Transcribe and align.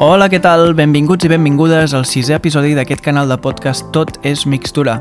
Hola, 0.00 0.30
què 0.32 0.38
tal? 0.40 0.70
Benvinguts 0.72 1.26
i 1.26 1.28
benvingudes 1.28 1.92
al 1.92 2.06
sisè 2.08 2.32
episodi 2.38 2.70
d'aquest 2.72 3.02
canal 3.04 3.28
de 3.28 3.36
podcast 3.36 3.90
Tot 3.92 4.14
és 4.24 4.46
mixtura, 4.48 4.94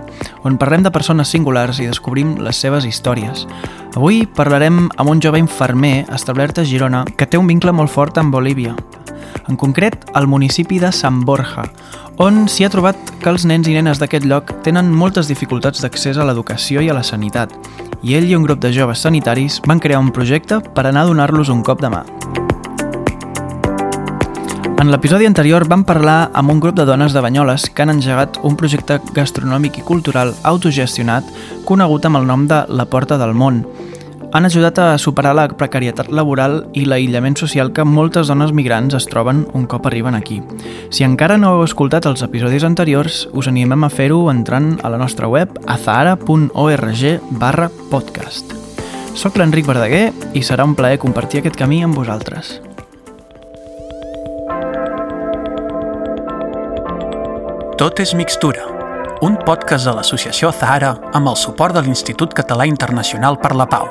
on 0.43 0.57
parlem 0.59 0.83
de 0.83 0.91
persones 0.91 1.31
singulars 1.31 1.79
i 1.79 1.85
descobrim 1.87 2.33
les 2.43 2.59
seves 2.59 2.83
històries. 2.83 3.45
Avui 3.95 4.25
parlarem 4.27 4.89
amb 4.89 5.13
un 5.13 5.21
jove 5.23 5.39
infermer 5.39 6.03
establert 6.11 6.59
a 6.59 6.65
Girona 6.67 7.05
que 7.15 7.29
té 7.31 7.39
un 7.39 7.47
vincle 7.47 7.71
molt 7.71 7.93
fort 7.95 8.19
amb 8.19 8.35
Bolívia, 8.35 8.75
en 9.47 9.55
concret 9.55 10.03
al 10.19 10.27
municipi 10.27 10.81
de 10.83 10.91
Sant 10.91 11.23
Borja, 11.23 11.63
on 12.19 12.49
s'hi 12.51 12.67
ha 12.67 12.73
trobat 12.75 13.15
que 13.23 13.31
els 13.31 13.47
nens 13.47 13.71
i 13.71 13.79
nenes 13.79 14.03
d'aquest 14.03 14.27
lloc 14.27 14.51
tenen 14.67 14.91
moltes 14.91 15.31
dificultats 15.31 15.79
d'accés 15.79 16.19
a 16.19 16.27
l'educació 16.27 16.83
i 16.83 16.91
a 16.91 16.99
la 16.99 17.07
sanitat, 17.07 17.55
i 18.03 18.19
ell 18.19 18.27
i 18.27 18.35
un 18.35 18.43
grup 18.43 18.59
de 18.59 18.75
joves 18.75 19.07
sanitaris 19.07 19.61
van 19.63 19.79
crear 19.79 20.03
un 20.03 20.11
projecte 20.11 20.59
per 20.75 20.89
anar 20.89 21.07
a 21.07 21.13
donar-los 21.13 21.55
un 21.55 21.63
cop 21.63 21.79
de 21.79 21.95
mà. 21.95 22.03
En 24.79 24.87
l'episodi 24.93 25.25
anterior 25.27 25.65
vam 25.67 25.81
parlar 25.83 26.29
amb 26.39 26.53
un 26.53 26.59
grup 26.63 26.77
de 26.77 26.85
dones 26.87 27.11
de 27.11 27.19
Banyoles 27.19 27.65
que 27.75 27.83
han 27.83 27.91
engegat 27.91 28.37
un 28.47 28.53
projecte 28.55 28.95
gastronòmic 29.11 29.81
i 29.81 29.83
cultural 29.83 30.31
autogestionat 30.47 31.27
conegut 31.67 32.07
amb 32.07 32.21
el 32.21 32.27
nom 32.29 32.45
de 32.47 32.61
La 32.71 32.85
Porta 32.87 33.17
del 33.19 33.33
Món. 33.35 33.65
Han 34.31 34.47
ajudat 34.47 34.79
a 34.79 34.85
superar 34.97 35.33
la 35.35 35.49
precarietat 35.49 36.07
laboral 36.15 36.61
i 36.71 36.85
l'aïllament 36.87 37.35
social 37.35 37.73
que 37.75 37.83
moltes 37.83 38.31
dones 38.31 38.55
migrants 38.55 38.95
es 38.95 39.09
troben 39.11 39.43
un 39.51 39.67
cop 39.67 39.91
arriben 39.91 40.15
aquí. 40.15 40.39
Si 40.95 41.03
encara 41.03 41.35
no 41.35 41.57
heu 41.57 41.65
escoltat 41.67 42.07
els 42.07 42.23
episodis 42.23 42.63
anteriors, 42.63 43.25
us 43.33 43.51
animem 43.51 43.83
a 43.83 43.91
fer-ho 43.91 44.29
entrant 44.31 44.77
a 44.79 44.93
la 44.95 45.01
nostra 45.01 45.27
web 45.27 45.59
azahara.org 45.67 47.03
barra 47.35 47.67
podcast. 47.91 48.55
Soc 49.11 49.35
l'Enric 49.35 49.67
Verdaguer 49.67 50.13
i 50.31 50.39
serà 50.39 50.63
un 50.63 50.79
plaer 50.79 51.03
compartir 51.03 51.43
aquest 51.43 51.59
camí 51.59 51.83
amb 51.83 51.99
vosaltres. 51.99 52.61
Tot 57.79 57.95
és 58.03 58.09
mixtura, 58.11 58.65
un 59.23 59.37
podcast 59.47 59.87
de 59.87 59.93
l'associació 59.95 60.49
Zahara 60.51 60.89
amb 61.15 61.29
el 61.31 61.37
suport 61.39 61.77
de 61.77 61.79
l'Institut 61.85 62.33
Català 62.35 62.65
Internacional 62.67 63.37
per 63.39 63.53
la 63.55 63.69
Pau. 63.71 63.87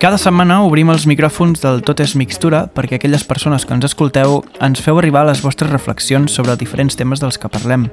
Cada 0.00 0.20
setmana 0.20 0.58
obrim 0.68 0.92
els 0.92 1.08
micròfons 1.08 1.64
del 1.64 1.80
Tot 1.80 2.04
és 2.04 2.12
mixtura 2.12 2.66
perquè 2.76 3.00
aquelles 3.00 3.24
persones 3.24 3.64
que 3.64 3.72
ens 3.72 3.88
escolteu 3.88 4.42
ens 4.60 4.84
feu 4.84 5.00
arribar 5.00 5.24
les 5.24 5.40
vostres 5.40 5.72
reflexions 5.72 6.36
sobre 6.36 6.60
diferents 6.60 7.00
temes 7.00 7.24
dels 7.24 7.40
que 7.40 7.48
parlem. 7.48 7.88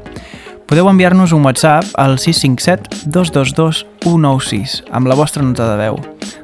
Podeu 0.68 0.90
enviar-nos 0.90 1.32
un 1.32 1.46
WhatsApp 1.46 1.86
al 1.96 2.20
657 2.20 3.08
222 3.08 3.86
196 4.04 4.84
amb 4.92 5.08
la 5.08 5.16
vostra 5.16 5.42
nota 5.42 5.64
de 5.72 5.78
veu. 5.80 5.96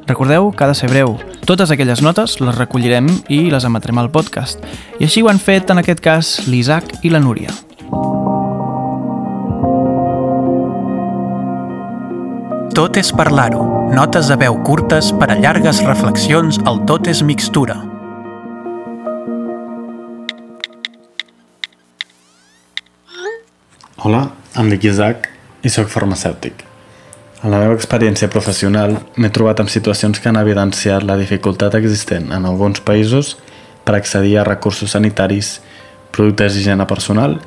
Recordeu 0.07 0.49
que 0.55 0.63
ha 0.63 0.69
de 0.71 0.75
ser 0.79 0.87
breu. 0.87 1.17
Totes 1.43 1.71
aquelles 1.75 1.99
notes 2.01 2.39
les 2.39 2.55
recollirem 2.55 3.09
i 3.27 3.51
les 3.51 3.67
emetrem 3.67 3.99
al 3.99 4.11
podcast. 4.15 4.63
I 4.95 5.09
així 5.09 5.19
ho 5.19 5.27
han 5.27 5.43
fet, 5.43 5.75
en 5.75 5.83
aquest 5.83 5.99
cas, 5.99 6.33
l'Isaac 6.47 7.03
i 7.03 7.11
la 7.11 7.19
Núria. 7.19 7.51
Tot 12.73 12.95
és 12.95 13.11
parlar-ho. 13.11 13.91
Notes 13.91 14.31
de 14.31 14.39
veu 14.39 14.55
curtes 14.63 15.11
per 15.19 15.33
a 15.33 15.35
llargues 15.35 15.83
reflexions 15.83 16.63
al 16.63 16.85
Tot 16.87 17.11
és 17.11 17.27
mixtura. 17.27 17.92
Hola, 24.03 24.33
em 24.59 24.67
dic 24.67 24.83
Isaac 24.83 25.29
i 25.63 25.69
sóc 25.71 25.87
farmacèutic. 25.87 26.65
En 27.39 27.53
la 27.53 27.61
meva 27.61 27.77
experiència 27.77 28.27
professional 28.27 28.97
m'he 29.15 29.29
trobat 29.31 29.61
amb 29.63 29.71
situacions 29.71 30.19
que 30.19 30.27
han 30.27 30.39
evidenciat 30.41 31.05
la 31.07 31.15
dificultat 31.15 31.77
existent 31.79 32.33
en 32.35 32.43
alguns 32.49 32.83
països 32.83 33.37
per 33.87 33.95
accedir 33.95 34.35
a 34.41 34.43
recursos 34.43 34.91
sanitaris, 34.91 35.53
productes 36.11 36.57
d'higiene 36.57 36.83
personal 36.83 37.37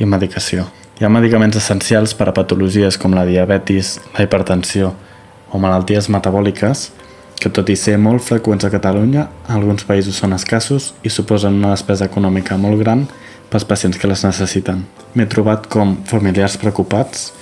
i 0.00 0.08
medicació. 0.08 0.64
Hi 0.96 1.04
ha 1.04 1.12
medicaments 1.12 1.60
essencials 1.60 2.16
per 2.16 2.30
a 2.32 2.36
patologies 2.40 2.96
com 2.96 3.12
la 3.12 3.28
diabetis, 3.28 3.98
la 4.16 4.24
hipertensió 4.24 4.94
o 5.52 5.60
malalties 5.60 6.08
metabòliques 6.08 6.88
que 7.36 7.52
tot 7.52 7.68
i 7.68 7.76
ser 7.76 8.00
molt 8.00 8.24
freqüents 8.24 8.64
a 8.64 8.72
Catalunya, 8.72 9.28
alguns 9.44 9.84
països 9.84 10.16
són 10.16 10.32
escassos 10.32 10.94
i 11.04 11.12
suposen 11.12 11.60
una 11.60 11.76
despesa 11.76 12.08
econòmica 12.08 12.56
molt 12.56 12.80
gran 12.80 13.10
pels 13.50 13.64
pacients 13.64 13.98
que 13.98 14.08
les 14.10 14.24
necessiten. 14.24 14.84
M'he 15.14 15.26
trobat 15.26 15.66
com 15.72 15.96
familiars 16.08 16.58
preocupats 16.60 17.32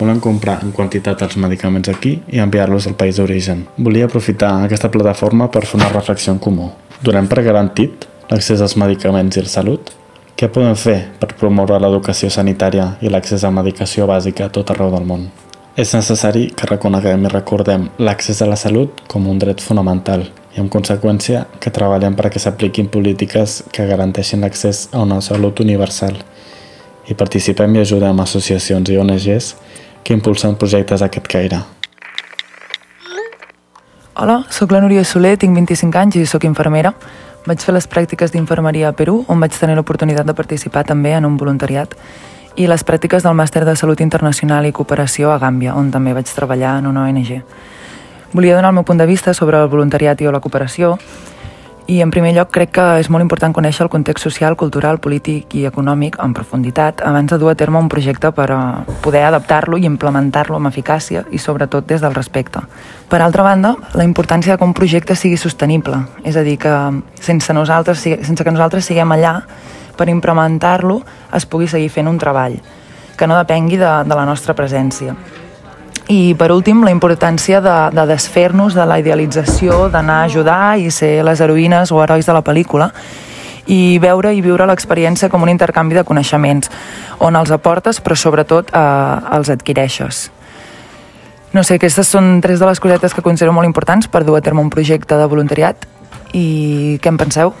volen 0.00 0.20
comprar 0.20 0.62
en 0.64 0.72
quantitat 0.72 1.20
els 1.26 1.36
medicaments 1.36 1.90
aquí 1.92 2.14
i 2.32 2.40
enviar-los 2.40 2.86
al 2.88 2.96
país 2.96 3.18
d'origen. 3.20 3.66
Volia 3.76 4.06
aprofitar 4.08 4.54
aquesta 4.64 4.90
plataforma 4.90 5.50
per 5.52 5.66
fer 5.66 5.76
una 5.80 5.90
reflexió 5.92 6.32
en 6.32 6.40
comú. 6.40 6.70
Donem 7.04 7.28
per 7.28 7.44
garantit 7.44 8.06
l'accés 8.30 8.62
als 8.64 8.78
medicaments 8.80 9.36
i 9.36 9.44
la 9.44 9.52
salut? 9.52 9.92
Què 10.36 10.48
podem 10.48 10.76
fer 10.76 10.98
per 11.20 11.34
promoure 11.36 11.76
l'educació 11.82 12.30
sanitària 12.32 12.94
i 13.04 13.12
l'accés 13.12 13.44
a 13.44 13.52
medicació 13.52 14.08
bàsica 14.08 14.48
a 14.48 14.52
tot 14.54 14.72
arreu 14.72 14.92
del 14.94 15.04
món? 15.04 15.28
És 15.76 15.92
necessari 15.94 16.48
que 16.56 16.68
reconeguem 16.68 17.26
i 17.26 17.32
recordem 17.32 17.88
l'accés 17.98 18.40
a 18.40 18.48
la 18.48 18.56
salut 18.56 19.04
com 19.08 19.28
un 19.28 19.38
dret 19.38 19.60
fonamental 19.60 20.24
i, 20.54 20.60
en 20.60 20.68
conseqüència, 20.68 21.44
que 21.60 21.72
treballem 21.74 22.16
perquè 22.18 22.42
s'apliquin 22.42 22.90
polítiques 22.90 23.62
que 23.72 23.86
garanteixin 23.86 24.42
l'accés 24.42 24.88
a 24.92 25.02
una 25.04 25.20
salut 25.20 25.60
universal 25.60 26.18
i 27.10 27.14
participem 27.14 27.74
i 27.74 27.82
ajudem 27.82 28.20
associacions 28.22 28.90
i 28.90 28.98
ONGs 28.98 29.54
que 30.04 30.14
impulsen 30.14 30.56
projectes 30.56 31.02
d'aquest 31.02 31.28
caire. 31.30 31.60
Hola, 34.20 34.42
sóc 34.50 34.72
la 34.72 34.82
Núria 34.82 35.04
Soler, 35.04 35.36
tinc 35.40 35.56
25 35.56 35.96
anys 35.96 36.16
i 36.20 36.26
sóc 36.28 36.44
infermera. 36.44 36.92
Vaig 37.46 37.62
fer 37.64 37.72
les 37.72 37.86
pràctiques 37.88 38.34
d'infermeria 38.34 38.90
a 38.90 38.96
Perú, 38.96 39.22
on 39.32 39.40
vaig 39.40 39.54
tenir 39.56 39.78
l'oportunitat 39.78 40.26
de 40.28 40.34
participar 40.36 40.82
també 40.84 41.14
en 41.16 41.24
un 41.24 41.38
voluntariat, 41.40 41.94
i 42.60 42.66
les 42.68 42.84
pràctiques 42.84 43.24
del 43.24 43.36
Màster 43.38 43.62
de 43.64 43.76
Salut 43.80 44.02
Internacional 44.04 44.66
i 44.68 44.74
Cooperació 44.76 45.30
a 45.32 45.38
Gàmbia, 45.40 45.72
on 45.78 45.88
també 45.94 46.12
vaig 46.12 46.28
treballar 46.28 46.76
en 46.82 46.90
una 46.90 47.06
ONG. 47.08 47.30
Volia 48.32 48.54
donar 48.54 48.70
el 48.70 48.76
meu 48.76 48.84
punt 48.84 49.00
de 49.00 49.06
vista 49.06 49.34
sobre 49.34 49.58
el 49.58 49.68
voluntariat 49.68 50.20
i 50.22 50.28
la 50.30 50.38
cooperació 50.38 50.92
i, 51.90 51.96
en 51.98 52.12
primer 52.14 52.30
lloc, 52.36 52.52
crec 52.54 52.70
que 52.76 52.84
és 53.02 53.08
molt 53.10 53.24
important 53.24 53.50
conèixer 53.50 53.82
el 53.82 53.90
context 53.90 54.22
social, 54.22 54.54
cultural, 54.54 55.00
polític 55.02 55.56
i 55.58 55.64
econòmic 55.66 56.20
en 56.22 56.30
profunditat 56.36 57.02
abans 57.02 57.32
de 57.32 57.38
dur 57.42 57.50
a 57.50 57.56
terme 57.58 57.80
un 57.82 57.88
projecte 57.90 58.30
per 58.30 58.46
a 58.54 58.60
poder 59.02 59.24
adaptar-lo 59.26 59.80
i 59.80 59.88
implementar-lo 59.88 60.60
amb 60.60 60.70
eficàcia 60.70 61.24
i, 61.34 61.42
sobretot, 61.42 61.88
des 61.90 62.04
del 62.04 62.14
respecte. 62.14 62.62
Per 63.10 63.18
altra 63.18 63.42
banda, 63.42 63.74
la 63.98 64.06
importància 64.06 64.54
que 64.56 64.68
un 64.68 64.76
projecte 64.78 65.18
sigui 65.18 65.34
sostenible, 65.34 65.98
és 66.22 66.38
a 66.38 66.46
dir, 66.46 66.54
que 66.62 66.76
sense, 67.18 67.50
nosaltres, 67.50 67.98
sense 67.98 68.46
que 68.46 68.54
nosaltres 68.54 68.86
siguem 68.86 69.10
allà 69.18 69.40
per 69.98 70.06
implementar-lo 70.08 71.02
es 71.34 71.50
pugui 71.50 71.66
seguir 71.66 71.90
fent 71.90 72.06
un 72.06 72.22
treball 72.22 72.60
que 73.18 73.26
no 73.26 73.42
depengui 73.42 73.76
de, 73.76 73.90
de 74.06 74.14
la 74.14 74.24
nostra 74.24 74.54
presència. 74.54 75.18
I, 76.10 76.34
per 76.34 76.50
últim, 76.50 76.80
la 76.82 76.90
importància 76.90 77.60
de, 77.62 77.74
de 77.94 78.04
desfer-nos 78.10 78.74
de 78.74 78.82
la 78.82 78.96
idealització, 78.98 79.84
d'anar 79.92 80.16
a 80.24 80.26
ajudar 80.26 80.62
i 80.82 80.90
ser 80.90 81.20
les 81.22 81.38
heroïnes 81.38 81.92
o 81.94 82.00
herois 82.02 82.26
de 82.26 82.34
la 82.34 82.42
pel·lícula 82.42 82.88
i 83.70 84.00
veure 84.02 84.32
i 84.34 84.42
viure 84.42 84.66
l'experiència 84.66 85.28
com 85.30 85.46
un 85.46 85.52
intercanvi 85.52 85.94
de 85.94 86.02
coneixements, 86.08 86.66
on 87.22 87.38
els 87.38 87.54
aportes 87.54 88.02
però 88.02 88.18
sobretot 88.18 88.74
eh, 88.74 88.82
els 89.36 89.52
adquireixes. 89.54 90.24
No 91.54 91.62
sé, 91.62 91.78
aquestes 91.78 92.10
són 92.10 92.40
tres 92.42 92.58
de 92.58 92.66
les 92.66 92.82
cosetes 92.82 93.14
que 93.14 93.22
considero 93.22 93.54
molt 93.54 93.70
importants 93.70 94.10
per 94.10 94.24
dur 94.26 94.38
a 94.38 94.42
terme 94.42 94.66
un 94.66 94.70
projecte 94.74 95.14
de 95.14 95.30
voluntariat 95.30 95.86
i 96.34 96.98
què 96.98 97.14
en 97.14 97.22
penseu? 97.22 97.54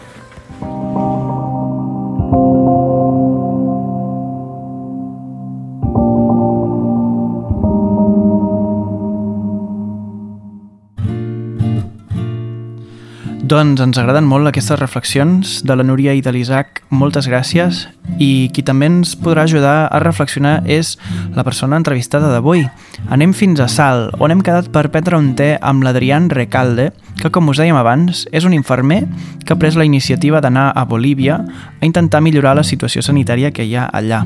Doncs 13.50 13.80
ens 13.82 13.98
agraden 13.98 14.28
molt 14.30 14.46
aquestes 14.46 14.78
reflexions 14.78 15.56
de 15.66 15.74
la 15.74 15.82
Núria 15.82 16.12
i 16.14 16.20
de 16.22 16.30
l'Isaac. 16.30 16.84
Moltes 16.94 17.26
gràcies. 17.26 17.80
I 18.22 18.46
qui 18.54 18.62
també 18.62 18.86
ens 18.86 19.16
podrà 19.18 19.42
ajudar 19.42 19.88
a 19.90 19.98
reflexionar 19.98 20.60
és 20.70 20.92
la 21.34 21.42
persona 21.42 21.80
entrevistada 21.80 22.30
d'avui. 22.30 22.62
Anem 23.10 23.34
fins 23.34 23.58
a 23.58 23.66
Sal, 23.66 24.12
on 24.22 24.30
hem 24.30 24.44
quedat 24.46 24.70
per 24.70 24.84
prendre 24.94 25.18
un 25.18 25.32
té 25.34 25.56
amb 25.58 25.82
l'Adrián 25.82 26.30
Recalde, 26.30 26.92
que, 27.18 27.32
com 27.34 27.50
us 27.50 27.58
dèiem 27.58 27.74
abans, 27.74 28.22
és 28.30 28.46
un 28.46 28.54
infermer 28.54 29.02
que 29.42 29.56
ha 29.56 29.58
pres 29.58 29.74
la 29.74 29.88
iniciativa 29.88 30.38
d'anar 30.38 30.70
a 30.70 30.86
Bolívia 30.86 31.42
a 31.42 31.84
intentar 31.84 32.22
millorar 32.22 32.54
la 32.54 32.62
situació 32.62 33.02
sanitària 33.02 33.50
que 33.50 33.66
hi 33.66 33.74
ha 33.74 33.90
allà. 33.90 34.22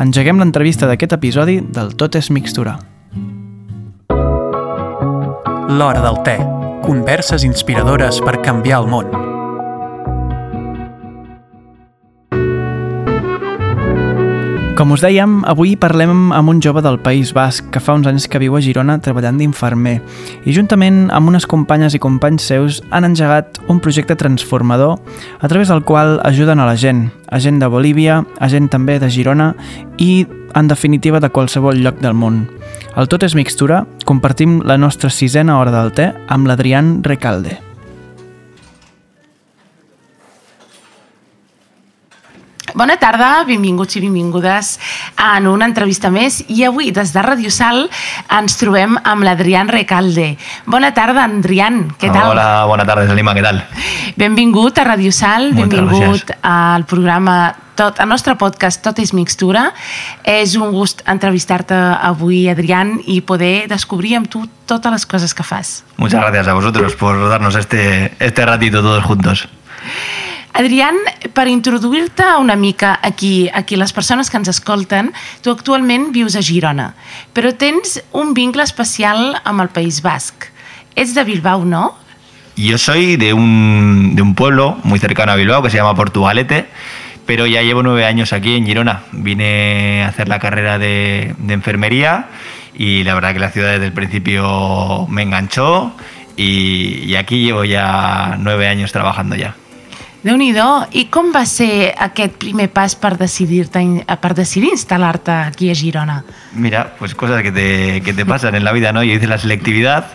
Engeguem 0.00 0.40
l'entrevista 0.40 0.88
d'aquest 0.88 1.20
episodi 1.20 1.60
del 1.60 1.98
Tot 2.00 2.16
és 2.16 2.32
mixtura. 2.32 2.78
L'hora 5.68 6.00
del 6.00 6.22
te. 6.24 6.63
Converses 6.84 7.44
inspiradores 7.44 8.18
per 8.20 8.42
canviar 8.44 8.82
el 8.82 8.90
món. 8.92 9.06
Com 14.76 14.92
us 14.92 15.00
dèiem, 15.00 15.38
avui 15.48 15.78
parlem 15.80 16.28
amb 16.36 16.52
un 16.52 16.60
jove 16.60 16.82
del 16.84 16.98
País 17.00 17.32
Basc 17.32 17.70
que 17.72 17.80
fa 17.80 17.94
uns 17.96 18.10
anys 18.10 18.28
que 18.28 18.42
viu 18.42 18.58
a 18.58 18.60
Girona 18.60 18.98
treballant 19.00 19.40
d'infermer 19.40 19.94
i 20.44 20.52
juntament 20.52 21.06
amb 21.08 21.32
unes 21.32 21.48
companyes 21.48 21.96
i 21.96 22.02
companys 22.04 22.50
seus 22.52 22.82
han 22.92 23.08
engegat 23.08 23.62
un 23.72 23.80
projecte 23.80 24.18
transformador 24.20 24.98
a 25.40 25.48
través 25.48 25.72
del 25.72 25.86
qual 25.88 26.18
ajuden 26.28 26.60
a 26.60 26.68
la 26.68 26.76
gent, 26.76 27.06
a 27.32 27.40
gent 27.40 27.64
de 27.64 27.70
Bolívia, 27.72 28.26
a 28.36 28.52
gent 28.52 28.68
també 28.68 28.98
de 29.00 29.08
Girona 29.08 29.54
i, 29.96 30.26
en 30.54 30.68
definitiva, 30.68 31.20
de 31.20 31.30
qualsevol 31.30 31.82
lloc 31.82 32.00
del 32.00 32.14
món. 32.14 32.44
El 32.96 33.10
Tot 33.10 33.26
és 33.26 33.34
Mixtura 33.34 33.84
compartim 34.06 34.60
la 34.62 34.78
nostra 34.78 35.10
sisena 35.10 35.58
hora 35.58 35.74
del 35.74 35.92
té 35.92 36.12
amb 36.28 36.46
l'Adrián 36.46 37.00
Recalde. 37.04 37.58
Bona 42.74 42.96
tarda, 42.98 43.44
benvinguts 43.46 43.94
i 43.94 44.00
benvingudes 44.02 44.72
en 45.22 45.44
una 45.46 45.68
entrevista 45.70 46.10
més 46.10 46.40
i 46.50 46.64
avui 46.66 46.90
des 46.90 47.12
de 47.14 47.22
Radio 47.22 47.52
Sal 47.54 47.84
ens 48.34 48.56
trobem 48.58 48.96
amb 48.98 49.22
l'Adrián 49.22 49.70
Recalde. 49.70 50.32
Bona 50.66 50.90
tarda, 50.96 51.22
Adrián, 51.28 51.84
què 51.94 52.10
tal? 52.10 52.32
Hola, 52.32 52.64
bona 52.66 52.86
tarda, 52.88 53.06
Salima, 53.06 53.30
què 53.38 53.44
tal? 53.46 53.62
Benvingut 54.18 54.82
a 54.82 54.88
Radio 54.90 55.14
Sal, 55.14 55.52
Moltes 55.52 55.78
benvingut 55.78 56.24
gràcies. 56.32 56.42
al 56.50 56.88
programa 56.90 57.36
tot, 57.78 58.02
el 58.02 58.10
nostre 58.10 58.34
podcast 58.42 58.82
Tot 58.82 58.98
és 58.98 59.14
Mixtura. 59.14 59.68
És 60.26 60.56
un 60.58 60.74
gust 60.74 61.06
entrevistar-te 61.06 61.78
avui, 61.78 62.48
Adrián, 62.50 62.96
i 63.06 63.20
poder 63.20 63.68
descobrir 63.70 64.16
amb 64.18 64.26
tu 64.26 64.48
totes 64.66 64.98
les 64.98 65.06
coses 65.06 65.34
que 65.34 65.46
fas. 65.46 65.84
Muchas 65.96 66.20
gracias 66.20 66.48
a 66.48 66.54
vosotros 66.54 66.96
por 66.96 67.28
darnos 67.28 67.54
este, 67.54 68.14
este 68.18 68.46
ratito 68.46 68.82
todos 68.82 69.04
juntos. 69.04 69.48
Adrián, 70.54 70.94
per 71.34 71.48
introduir-te 71.50 72.24
una 72.40 72.56
mica 72.56 72.98
aquí, 73.02 73.50
aquí 73.52 73.76
les 73.76 73.92
persones 73.92 74.30
que 74.30 74.38
ens 74.38 74.48
escolten, 74.48 75.12
tu 75.42 75.50
actualment 75.50 76.12
vius 76.14 76.38
a 76.38 76.42
Girona, 76.42 76.92
però 77.34 77.52
tens 77.58 77.98
un 78.12 78.32
vincle 78.34 78.62
especial 78.62 79.34
amb 79.42 79.66
el 79.66 79.68
País 79.74 80.00
Basc. 80.02 80.48
Ets 80.94 81.14
de 81.14 81.24
Bilbao, 81.26 81.64
no? 81.64 81.98
Yo 82.56 82.78
soy 82.78 83.16
de 83.16 83.32
un, 83.34 84.14
de 84.14 84.22
un 84.22 84.36
pueblo 84.36 84.78
muy 84.84 85.00
cercano 85.00 85.32
a 85.32 85.34
Bilbao 85.34 85.60
que 85.60 85.70
se 85.70 85.76
llama 85.76 85.96
Portugalete, 85.96 86.68
pero 87.26 87.46
ya 87.46 87.62
llevo 87.62 87.82
nueve 87.82 88.06
años 88.06 88.32
aquí 88.32 88.54
en 88.54 88.64
Girona. 88.64 89.02
Vine 89.10 90.04
a 90.04 90.08
hacer 90.08 90.28
la 90.28 90.38
carrera 90.38 90.78
de, 90.78 91.34
de 91.36 91.54
enfermería 91.54 92.28
y 92.76 93.02
la 93.02 93.14
verdad 93.14 93.32
que 93.32 93.40
la 93.40 93.50
ciudad 93.50 93.72
desde 93.72 93.86
el 93.86 93.92
principio 93.92 95.06
me 95.08 95.22
enganchó 95.22 95.96
y, 96.36 97.04
y 97.06 97.16
aquí 97.16 97.44
llevo 97.44 97.64
ya 97.64 98.36
nueve 98.38 98.68
años 98.68 98.92
trabajando 98.92 99.34
ya. 99.34 99.56
Déu 100.24 100.36
nhi 100.40 100.50
I 100.92 101.04
com 101.12 101.30
va 101.34 101.44
ser 101.46 101.94
aquest 101.98 102.34
primer 102.40 102.70
pas 102.72 102.96
per 102.96 103.16
decidir-te 103.18 103.80
in- 103.82 104.04
per 104.20 104.34
decidir 104.34 104.70
instal·lar-te 104.72 105.30
aquí 105.30 105.70
a 105.70 105.74
Girona? 105.74 106.24
Mira, 106.54 106.94
pues 106.98 107.14
cosas 107.14 107.42
que 107.42 107.52
te, 107.52 108.00
que 108.02 108.12
te 108.14 108.24
pasan 108.24 108.54
en 108.54 108.64
la 108.64 108.72
vida, 108.72 108.92
¿no? 108.92 109.02
Yo 109.04 109.12
hice 109.14 109.26
la 109.26 109.38
selectividad 109.38 110.06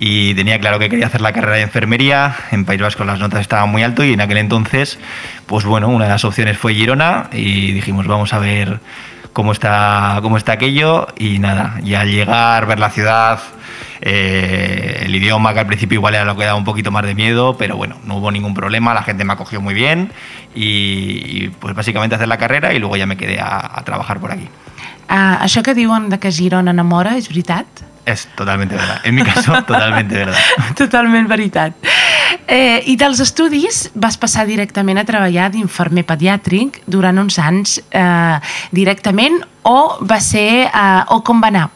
y 0.00 0.34
tenía 0.34 0.60
claro 0.60 0.78
que 0.78 0.88
quería 0.88 1.06
hacer 1.06 1.20
la 1.22 1.32
carrera 1.32 1.56
de 1.56 1.62
enfermería. 1.62 2.36
En 2.52 2.64
País 2.64 2.80
Vasco 2.80 3.04
las 3.04 3.18
notas 3.18 3.40
estaban 3.40 3.68
muy 3.70 3.82
alto 3.82 4.04
y 4.04 4.12
en 4.12 4.20
aquel 4.20 4.36
entonces, 4.38 4.98
pues 5.46 5.64
bueno, 5.64 5.88
una 5.88 6.04
de 6.04 6.10
las 6.10 6.24
opciones 6.24 6.56
fue 6.58 6.74
Girona 6.74 7.30
y 7.32 7.72
dijimos, 7.72 8.06
vamos 8.06 8.32
a 8.32 8.38
ver 8.38 8.80
cómo 9.32 9.52
está, 9.52 10.18
cómo 10.22 10.36
está 10.36 10.52
aquello 10.52 11.08
y 11.18 11.38
nada, 11.38 11.80
y 11.82 11.94
al 11.94 12.10
llegar, 12.10 12.66
ver 12.66 12.78
la 12.78 12.90
ciudad, 12.90 13.38
eh, 14.00 15.02
el 15.04 15.14
idioma 15.14 15.52
que 15.54 15.60
al 15.60 15.66
principio 15.66 15.96
igual 15.96 16.14
era 16.14 16.24
lo 16.24 16.36
que 16.36 16.44
daba 16.44 16.56
un 16.56 16.64
poquito 16.64 16.90
más 16.90 17.04
de 17.04 17.14
miedo, 17.14 17.56
pero 17.56 17.76
bueno, 17.76 17.96
no 18.04 18.16
hubo 18.16 18.30
ningún 18.30 18.54
problema, 18.54 18.94
la 18.94 19.02
gente 19.02 19.24
me 19.24 19.32
acogió 19.32 19.60
muy 19.60 19.74
bien 19.74 20.12
y, 20.54 21.22
y, 21.24 21.48
pues 21.58 21.74
básicamente 21.74 22.16
hacer 22.16 22.28
la 22.28 22.38
carrera 22.38 22.72
y 22.74 22.78
luego 22.78 22.96
ya 22.96 23.06
me 23.06 23.16
quedé 23.16 23.40
a, 23.40 23.78
a 23.78 23.84
trabajar 23.84 24.20
por 24.20 24.32
aquí. 24.32 24.48
Uh, 25.08 25.40
això 25.40 25.62
que 25.64 25.72
diuen 25.72 26.10
de 26.12 26.18
que 26.20 26.28
Girona 26.28 26.74
enamora, 26.74 27.14
és 27.16 27.30
veritat? 27.30 27.64
Es 28.04 28.26
totalmente 28.36 28.76
verdad. 28.76 29.00
En 29.04 29.14
mi 29.14 29.22
caso, 29.22 29.52
totalmente 29.66 30.14
verdad. 30.14 30.38
Totalment 30.76 31.28
veritat. 31.28 31.74
Eh, 32.46 32.82
I 32.88 32.96
dels 33.00 33.20
estudis 33.20 33.90
vas 33.94 34.16
passar 34.20 34.46
directament 34.48 35.00
a 35.00 35.04
treballar 35.08 35.50
d'infermer 35.52 36.04
pediàtric 36.08 36.82
durant 36.86 37.20
uns 37.20 37.38
anys 37.40 37.78
eh, 37.88 38.36
directament 38.72 39.40
o 39.68 39.98
va 40.04 40.20
ser... 40.24 40.68
Eh, 40.68 41.02
o 41.12 41.22
com 41.24 41.40
va 41.40 41.52
anar, 41.52 41.66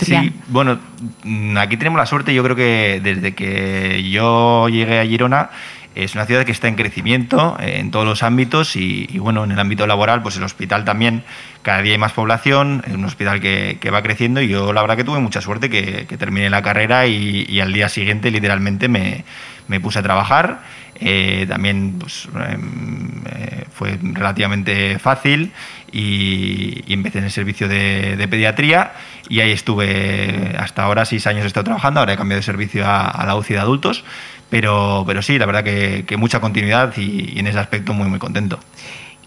Sí, 0.00 0.32
bueno, 0.48 0.78
mm, 1.24 1.56
aquí 1.56 1.76
tenemos 1.76 1.98
la 1.98 2.06
suerte, 2.06 2.34
yo 2.34 2.42
creo 2.42 2.56
que 2.56 3.00
desde 3.02 3.34
que 3.34 4.08
yo 4.10 4.68
llegué 4.68 5.00
a 5.00 5.06
Girona 5.06 5.50
es 5.94 6.14
una 6.14 6.26
ciudad 6.26 6.44
que 6.44 6.52
está 6.52 6.68
en 6.68 6.76
crecimiento 6.76 7.56
eh, 7.58 7.78
en 7.80 7.90
todos 7.90 8.06
los 8.06 8.22
ámbitos 8.22 8.76
y, 8.76 9.18
bueno, 9.18 9.42
en 9.42 9.50
el 9.50 9.58
ámbito 9.58 9.86
laboral, 9.86 10.22
pues 10.22 10.36
el 10.36 10.44
hospital 10.44 10.84
también, 10.84 11.24
cada 11.62 11.82
día 11.82 11.92
hay 11.92 11.98
más 11.98 12.12
población, 12.12 12.84
es 12.86 12.94
un 12.94 13.04
hospital 13.04 13.40
que, 13.40 13.90
va 13.92 14.02
creciendo 14.02 14.40
y 14.40 14.48
yo 14.48 14.72
la 14.72 14.80
verdad 14.80 14.96
que 14.96 15.04
tuve 15.04 15.18
mucha 15.18 15.40
suerte 15.40 15.68
que, 15.68 16.06
que 16.06 16.16
terminé 16.16 16.50
la 16.50 16.62
carrera 16.62 17.06
y, 17.06 17.60
al 17.60 17.72
día 17.72 17.88
siguiente 17.88 18.30
literalmente 18.30 18.88
me, 18.88 19.24
me 19.68 19.80
puse 19.80 19.98
a 20.00 20.02
trabajar. 20.02 20.60
Eh, 21.00 21.46
también 21.48 21.94
pues, 22.00 22.28
eh, 22.36 23.64
fue 23.72 23.98
relativamente 24.02 24.98
fácil 24.98 25.52
y, 25.92 26.82
y, 26.86 26.92
empecé 26.92 27.18
en 27.18 27.24
el 27.24 27.30
servicio 27.30 27.68
de, 27.68 28.26
pediatría 28.28 28.94
y 29.28 29.38
ahí 29.38 29.52
estuve 29.52 30.56
hasta 30.58 30.82
ahora, 30.82 31.04
seis 31.04 31.28
años 31.28 31.44
he 31.44 31.46
estado 31.46 31.64
trabajando, 31.64 32.00
ahora 32.00 32.14
he 32.14 32.16
cambiado 32.16 32.40
de 32.40 32.42
servicio 32.42 32.84
a, 32.84 33.24
la 33.24 33.36
UCI 33.36 33.54
de 33.54 33.60
adultos, 33.60 34.02
pero, 34.50 35.04
pero 35.06 35.22
sí, 35.22 35.38
la 35.38 35.46
verdad 35.46 35.62
que, 35.62 36.16
mucha 36.16 36.40
continuidad 36.40 36.92
y, 36.96 37.34
y 37.36 37.38
en 37.38 37.46
ese 37.46 37.60
aspecto 37.60 37.94
muy, 37.94 38.08
muy 38.08 38.18
contento. 38.18 38.58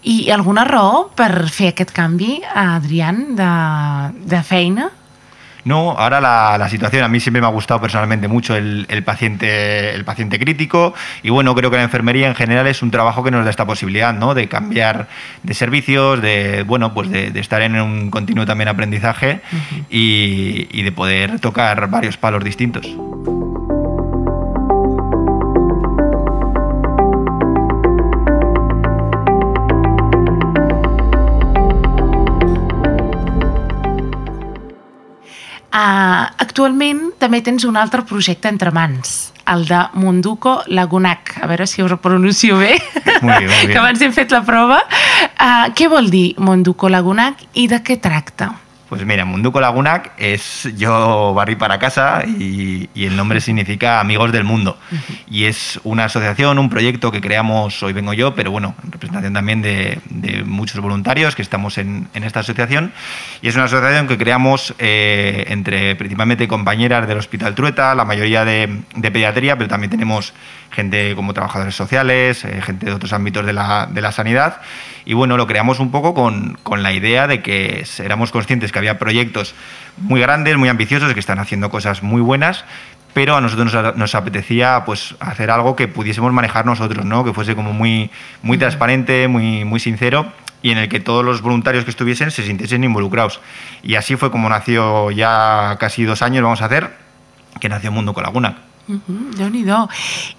I 0.02 0.30
alguna 0.34 0.64
raó 0.66 1.12
per 1.14 1.48
fer 1.54 1.68
aquest 1.72 1.92
canvi, 1.94 2.40
Adrián, 2.54 3.36
de, 3.38 3.50
de 4.26 4.42
feina? 4.42 4.90
No, 5.64 5.92
ahora 5.92 6.20
la, 6.20 6.56
la, 6.58 6.68
situación 6.68 7.04
a 7.04 7.08
mí 7.08 7.20
siempre 7.20 7.40
me 7.40 7.46
ha 7.46 7.50
gustado 7.50 7.80
personalmente 7.80 8.26
mucho 8.26 8.56
el, 8.56 8.86
el, 8.88 9.04
paciente, 9.04 9.94
el 9.94 10.04
paciente 10.04 10.38
crítico 10.38 10.94
y 11.22 11.30
bueno, 11.30 11.54
creo 11.54 11.70
que 11.70 11.76
la 11.76 11.84
enfermería 11.84 12.26
en 12.26 12.34
general 12.34 12.66
es 12.66 12.82
un 12.82 12.90
trabajo 12.90 13.22
que 13.22 13.30
nos 13.30 13.44
da 13.44 13.50
esta 13.50 13.66
posibilidad, 13.66 14.12
¿no? 14.12 14.34
De 14.34 14.48
cambiar 14.48 15.08
de 15.42 15.54
servicios, 15.54 16.20
de 16.20 16.64
bueno, 16.64 16.94
pues 16.94 17.10
de, 17.10 17.30
de 17.30 17.40
estar 17.40 17.62
en 17.62 17.80
un 17.80 18.10
continuo 18.10 18.44
también 18.44 18.68
aprendizaje 18.68 19.40
uh 19.52 19.56
-huh. 19.56 19.84
y, 19.88 20.68
y 20.72 20.82
de 20.82 20.92
poder 20.92 21.38
tocar 21.38 21.88
varios 21.88 22.16
palos 22.16 22.42
distintos. 22.42 22.86
Uh, 35.72 36.28
actualment 36.36 37.14
també 37.16 37.40
tens 37.40 37.64
un 37.64 37.78
altre 37.80 38.02
projecte 38.04 38.50
entre 38.52 38.68
mans, 38.76 39.32
el 39.48 39.64
de 39.64 39.78
Munduco 39.96 40.58
Lagunac. 40.68 41.38
A 41.40 41.48
veure 41.48 41.66
si 41.66 41.80
ho 41.80 41.88
pronuncio 41.96 42.58
bé, 42.58 42.76
muy 43.22 43.32
bien, 43.38 43.48
muy 43.48 43.48
bien. 43.48 43.70
que 43.72 43.78
abans 43.78 44.02
hem 44.02 44.12
fet 44.12 44.30
la 44.30 44.42
prova. 44.44 44.82
Uh, 45.40 45.72
què 45.72 45.88
vol 45.88 46.10
dir 46.12 46.34
Munduco 46.36 46.92
Lagunac 46.92 47.40
i 47.54 47.68
de 47.72 47.80
què 47.80 47.96
tracta? 47.96 48.52
Pues 48.92 49.06
mira, 49.06 49.24
Munduco 49.24 49.58
Lagunac 49.58 50.12
es 50.18 50.68
yo 50.76 51.32
barrí 51.32 51.56
para 51.56 51.78
casa 51.78 52.24
y, 52.26 52.90
y 52.92 53.06
el 53.06 53.16
nombre 53.16 53.40
significa 53.40 54.00
Amigos 54.00 54.32
del 54.32 54.44
Mundo. 54.44 54.76
Y 55.26 55.44
es 55.44 55.80
una 55.82 56.04
asociación, 56.04 56.58
un 56.58 56.68
proyecto 56.68 57.10
que 57.10 57.22
creamos, 57.22 57.82
hoy 57.82 57.94
vengo 57.94 58.12
yo, 58.12 58.34
pero 58.34 58.50
bueno, 58.50 58.74
en 58.84 58.92
representación 58.92 59.32
también 59.32 59.62
de, 59.62 59.98
de 60.10 60.44
muchos 60.44 60.78
voluntarios 60.82 61.34
que 61.34 61.40
estamos 61.40 61.78
en, 61.78 62.08
en, 62.12 62.24
esta 62.24 62.40
asociación. 62.40 62.92
Y 63.40 63.48
es 63.48 63.54
una 63.54 63.64
asociación 63.64 64.08
que 64.08 64.18
creamos 64.18 64.74
eh, 64.78 65.46
entre 65.48 65.96
principalmente 65.96 66.46
compañeras 66.46 67.08
del 67.08 67.16
Hospital 67.16 67.54
Trueta, 67.54 67.94
la 67.94 68.04
mayoría 68.04 68.44
de, 68.44 68.82
de 68.94 69.10
pediatría, 69.10 69.56
pero 69.56 69.70
también 69.70 69.90
tenemos 69.90 70.34
gente 70.72 71.14
como 71.14 71.34
trabajadores 71.34 71.76
sociales, 71.76 72.44
eh, 72.44 72.60
gente 72.62 72.86
de 72.86 72.92
otros 72.92 73.12
ámbitos 73.12 73.46
de 73.46 73.52
la, 73.52 73.86
de 73.90 74.00
la 74.00 74.10
sanidad. 74.10 74.60
Y 75.04 75.14
bueno, 75.14 75.36
lo 75.36 75.46
creamos 75.46 75.78
un 75.78 75.90
poco 75.90 76.14
con, 76.14 76.58
con, 76.62 76.82
la 76.82 76.92
idea 76.92 77.26
de 77.26 77.42
que 77.42 77.84
éramos 77.98 78.32
conscientes 78.32 78.72
que 78.72 78.78
había 78.78 78.98
proyectos 78.98 79.54
muy 79.98 80.20
grandes, 80.20 80.56
muy 80.56 80.68
ambiciosos, 80.68 81.12
que 81.14 81.20
están 81.20 81.38
haciendo 81.38 81.70
cosas 81.70 82.02
muy 82.02 82.20
buenas, 82.20 82.64
pero 83.12 83.36
a 83.36 83.40
nosotros 83.40 83.72
nos, 83.72 83.96
nos, 83.96 84.14
apetecía 84.14 84.82
pues 84.86 85.14
hacer 85.20 85.50
algo 85.50 85.76
que 85.76 85.88
pudiésemos 85.88 86.32
manejar 86.32 86.64
nosotros, 86.64 87.04
¿no? 87.04 87.24
que 87.24 87.32
fuese 87.32 87.54
como 87.54 87.72
muy, 87.72 88.10
muy 88.42 88.56
transparente, 88.56 89.28
muy, 89.28 89.64
muy 89.64 89.80
sincero 89.80 90.32
y 90.62 90.70
en 90.70 90.78
el 90.78 90.88
que 90.88 91.00
todos 91.00 91.24
los 91.24 91.42
voluntarios 91.42 91.84
que 91.84 91.90
estuviesen 91.90 92.30
se 92.30 92.44
sintiesen 92.44 92.84
involucrados. 92.84 93.40
Y 93.82 93.96
así 93.96 94.16
fue 94.16 94.30
como 94.30 94.48
nació 94.48 95.10
ya 95.10 95.76
casi 95.78 96.04
dos 96.04 96.22
años, 96.22 96.42
vamos 96.42 96.62
a 96.62 96.66
hacer, 96.66 96.96
que 97.60 97.68
nació 97.68 97.90
Mundo 97.92 98.14
con 98.14 98.22
Laguna. 98.22 98.71
Uh 98.92 99.00
-huh, 99.08 99.32
déu 99.36 99.48
nhi 99.48 99.64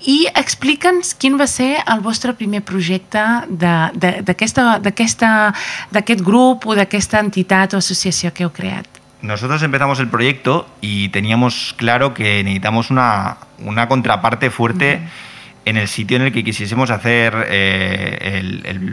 I 0.05 0.27
explica'ns 0.35 1.15
quin 1.15 1.39
va 1.39 1.47
ser 1.47 1.77
el 1.87 2.01
vostre 2.01 2.33
primer 2.33 2.61
projecte 2.61 3.19
d'aquest 3.49 4.59
grup 6.21 6.67
o 6.67 6.75
d'aquesta 6.75 7.19
entitat 7.19 7.73
o 7.73 7.77
associació 7.77 8.31
que 8.31 8.43
heu 8.43 8.51
creat. 8.51 8.85
Nosotros 9.21 9.63
empezamos 9.63 9.99
el 9.99 10.09
proyecto 10.09 10.67
y 10.81 11.09
teníamos 11.09 11.73
claro 11.77 12.13
que 12.13 12.43
necesitamos 12.43 12.91
una, 12.91 13.37
una 13.59 13.87
contraparte 13.87 14.51
fuerte 14.51 14.95
uh 14.95 14.99
-huh. 14.99 15.09
en 15.65 15.77
el 15.77 15.87
sitio 15.87 16.17
en 16.17 16.23
el 16.23 16.33
que 16.33 16.43
quisiésemos 16.43 16.89
hacer 16.89 17.33
eh, 17.47 18.41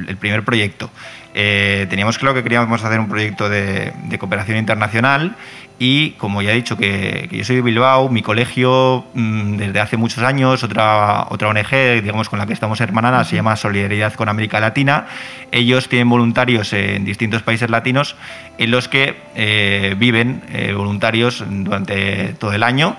el, 0.08 0.16
primer 0.16 0.44
proyecto. 0.44 0.90
Eh, 1.34 1.86
teníamos 1.90 2.18
claro 2.18 2.34
que 2.34 2.42
queríamos 2.42 2.84
hacer 2.84 3.00
un 3.00 3.08
proyecto 3.08 3.48
de, 3.48 3.92
cooperación 4.18 4.58
internacional 4.58 5.36
y 5.82 6.10
como 6.18 6.42
ya 6.42 6.52
he 6.52 6.56
dicho 6.56 6.76
que, 6.76 7.26
yo 7.32 7.42
soy 7.42 7.56
de 7.56 7.62
Bilbao, 7.62 8.10
mi 8.10 8.20
colegio 8.20 9.06
mm, 9.14 9.56
desde 9.56 9.80
hace 9.80 9.96
muchos 9.96 10.22
años, 10.22 10.62
otra, 10.62 11.26
otra 11.30 11.48
ONG 11.48 12.02
digamos 12.02 12.28
con 12.28 12.38
la 12.38 12.44
que 12.44 12.52
estamos 12.52 12.82
hermanadas 12.82 13.28
se 13.28 13.36
llama 13.36 13.56
Solidaridad 13.56 14.12
con 14.12 14.28
América 14.28 14.60
Latina, 14.60 15.06
ellos 15.50 15.88
tienen 15.88 16.10
voluntarios 16.10 16.74
en 16.74 17.06
distintos 17.06 17.42
países 17.42 17.70
latinos 17.70 18.14
en 18.58 18.70
los 18.70 18.88
que 18.88 19.16
eh, 19.34 19.94
viven 19.96 20.42
voluntarios 20.76 21.42
durante 21.48 22.34
todo 22.34 22.52
el 22.52 22.62
año 22.62 22.98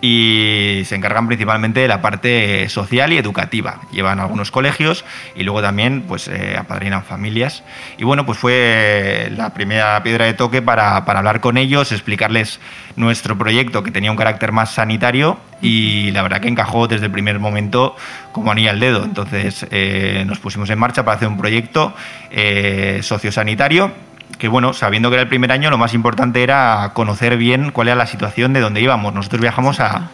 y 0.00 0.82
se 0.84 0.94
encargan 0.94 1.26
principalmente 1.26 1.80
de 1.80 1.88
la 1.88 2.00
parte 2.00 2.68
social 2.68 3.12
y 3.12 3.18
educativa. 3.18 3.80
Llevan 3.90 4.20
algunos 4.20 4.50
colegios 4.50 5.04
y 5.34 5.42
luego 5.42 5.62
también 5.62 6.04
pues 6.06 6.28
eh, 6.28 6.56
apadrinan 6.56 7.02
familias. 7.02 7.64
Y 7.96 8.04
bueno, 8.04 8.24
pues 8.24 8.38
fue 8.38 9.32
la 9.36 9.52
primera 9.54 10.02
piedra 10.02 10.26
de 10.26 10.34
toque 10.34 10.62
para, 10.62 10.96
hablar 10.96 11.40
con 11.40 11.56
ellos, 11.56 11.92
explicarles 11.92 12.60
nuestro 12.96 13.36
proyecto 13.36 13.82
que 13.82 13.90
tenía 13.90 14.10
un 14.10 14.16
carácter 14.16 14.52
más 14.52 14.72
sanitario 14.72 15.38
y 15.60 16.10
la 16.12 16.22
verdad 16.22 16.40
que 16.40 16.48
encajó 16.48 16.86
desde 16.86 17.06
el 17.06 17.12
primer 17.12 17.38
momento 17.38 17.96
como 18.32 18.52
anilla 18.52 18.70
al 18.70 18.80
dedo. 18.80 19.04
Entonces 19.04 19.66
eh, 19.70 20.24
nos 20.26 20.38
pusimos 20.38 20.70
en 20.70 20.78
marcha 20.78 21.04
para 21.04 21.16
hacer 21.16 21.28
un 21.28 21.38
proyecto 21.38 21.94
eh, 22.30 23.00
sociosanitario 23.02 23.92
que 24.36 24.48
bueno, 24.48 24.72
sabiendo 24.72 25.08
que 25.10 25.14
era 25.14 25.22
el 25.22 25.28
primer 25.28 25.52
año, 25.52 25.70
lo 25.70 25.78
más 25.78 25.94
importante 25.94 26.42
era 26.42 26.92
conocer 26.94 27.36
bien 27.36 27.70
cuál 27.70 27.88
era 27.88 27.96
la 27.96 28.06
situación 28.06 28.52
de 28.52 28.60
donde 28.60 28.80
íbamos. 28.80 29.14
Nosotros 29.14 29.40
viajamos 29.40 29.80
a, 29.80 30.10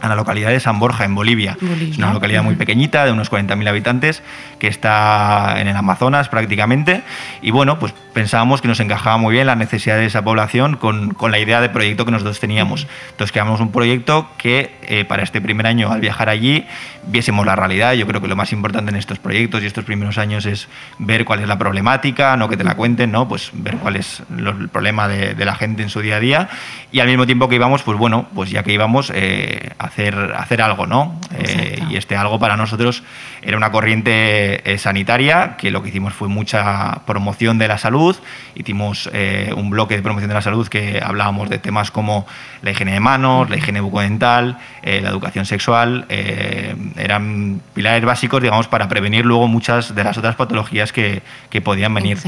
a 0.00 0.08
la 0.08 0.14
localidad 0.14 0.50
de 0.50 0.60
San 0.60 0.78
Borja, 0.78 1.04
en 1.04 1.14
Bolivia. 1.14 1.56
Es 1.90 1.98
una 1.98 2.12
localidad 2.12 2.42
muy 2.42 2.54
pequeñita, 2.54 3.04
de 3.04 3.12
unos 3.12 3.30
40.000 3.30 3.68
habitantes, 3.68 4.22
que 4.58 4.68
está 4.68 5.56
en 5.58 5.68
el 5.68 5.76
Amazonas 5.76 6.28
prácticamente. 6.28 7.02
Y 7.42 7.50
bueno, 7.50 7.78
pues 7.78 7.94
pensábamos 8.12 8.60
que 8.60 8.68
nos 8.68 8.80
encajaba 8.80 9.16
muy 9.16 9.32
bien 9.32 9.46
la 9.46 9.56
necesidad 9.56 9.96
de 9.96 10.06
esa 10.06 10.22
población 10.22 10.76
con, 10.76 11.14
con 11.14 11.30
la 11.30 11.38
idea 11.38 11.60
de 11.60 11.68
proyecto 11.68 12.04
que 12.04 12.10
nosotros 12.10 12.40
teníamos. 12.40 12.86
Entonces 13.10 13.32
creamos 13.32 13.60
un 13.60 13.72
proyecto 13.72 14.28
que 14.36 14.74
eh, 14.82 15.04
para 15.04 15.22
este 15.22 15.40
primer 15.40 15.66
año, 15.66 15.90
al 15.90 16.00
viajar 16.00 16.28
allí, 16.28 16.66
viésemos 17.06 17.46
la 17.46 17.56
realidad. 17.56 17.94
Yo 17.94 18.06
creo 18.06 18.20
que 18.20 18.28
lo 18.28 18.36
más 18.36 18.52
importante 18.52 18.90
en 18.90 18.96
estos 18.96 19.18
proyectos 19.18 19.62
y 19.62 19.66
estos 19.66 19.84
primeros 19.84 20.18
años 20.18 20.44
es 20.46 20.68
ver 20.98 21.24
cuál 21.24 21.40
es 21.40 21.48
la 21.48 21.58
problemática, 21.58 22.36
no 22.36 22.48
que 22.48 22.56
te 22.56 22.64
la 22.64 22.74
cuenten, 22.74 23.12
¿no? 23.12 23.28
Pues 23.28 23.50
ver 23.54 23.76
cuál 23.76 23.96
es 23.96 24.22
el 24.30 24.68
problema 24.68 25.08
de, 25.08 25.34
de 25.34 25.44
la 25.44 25.54
gente 25.54 25.82
en 25.82 25.90
su 25.90 26.00
día 26.00 26.16
a 26.16 26.20
día. 26.20 26.48
Y 26.92 27.00
al 27.00 27.08
mismo 27.08 27.26
tiempo 27.26 27.48
que 27.48 27.56
íbamos, 27.56 27.82
pues 27.82 27.98
bueno, 27.98 28.28
pues 28.34 28.50
ya 28.50 28.62
que 28.62 28.72
íbamos... 28.72 29.10
Eh, 29.14 29.70
hacer, 29.86 30.34
hacer 30.36 30.62
algo, 30.62 30.86
¿no? 30.86 31.18
Eh, 31.34 31.82
y 31.90 31.96
este 31.96 32.16
algo 32.16 32.38
para 32.38 32.56
nosotros 32.56 33.02
era 33.42 33.56
una 33.56 33.70
corriente 33.70 34.70
eh, 34.70 34.78
sanitaria, 34.78 35.56
que 35.56 35.70
lo 35.70 35.82
que 35.82 35.90
hicimos 35.90 36.14
fue 36.14 36.28
mucha 36.28 37.00
promoción 37.06 37.58
de 37.58 37.68
la 37.68 37.78
salud, 37.78 38.16
hicimos 38.54 39.08
eh, 39.12 39.52
un 39.56 39.70
bloque 39.70 39.96
de 39.96 40.02
promoción 40.02 40.28
de 40.28 40.34
la 40.34 40.42
salud 40.42 40.68
que 40.68 41.00
hablábamos 41.02 41.48
de 41.48 41.58
temas 41.58 41.90
como 41.90 42.26
la 42.62 42.72
higiene 42.72 42.92
de 42.92 43.00
manos, 43.00 43.48
la 43.50 43.56
higiene 43.56 43.80
bucodental, 43.80 44.58
la 44.82 45.08
educación 45.08 45.46
sexual, 45.46 46.06
eran 46.08 47.60
pilares 47.74 48.04
básicos, 48.04 48.40
digamos, 48.40 48.68
para 48.68 48.88
prevenir 48.88 49.26
luego 49.26 49.48
muchas 49.48 49.94
de 49.94 50.04
las 50.04 50.16
otras 50.16 50.36
patologías 50.36 50.92
que, 50.92 51.22
que 51.50 51.60
podían 51.60 51.92
venir. 51.92 52.18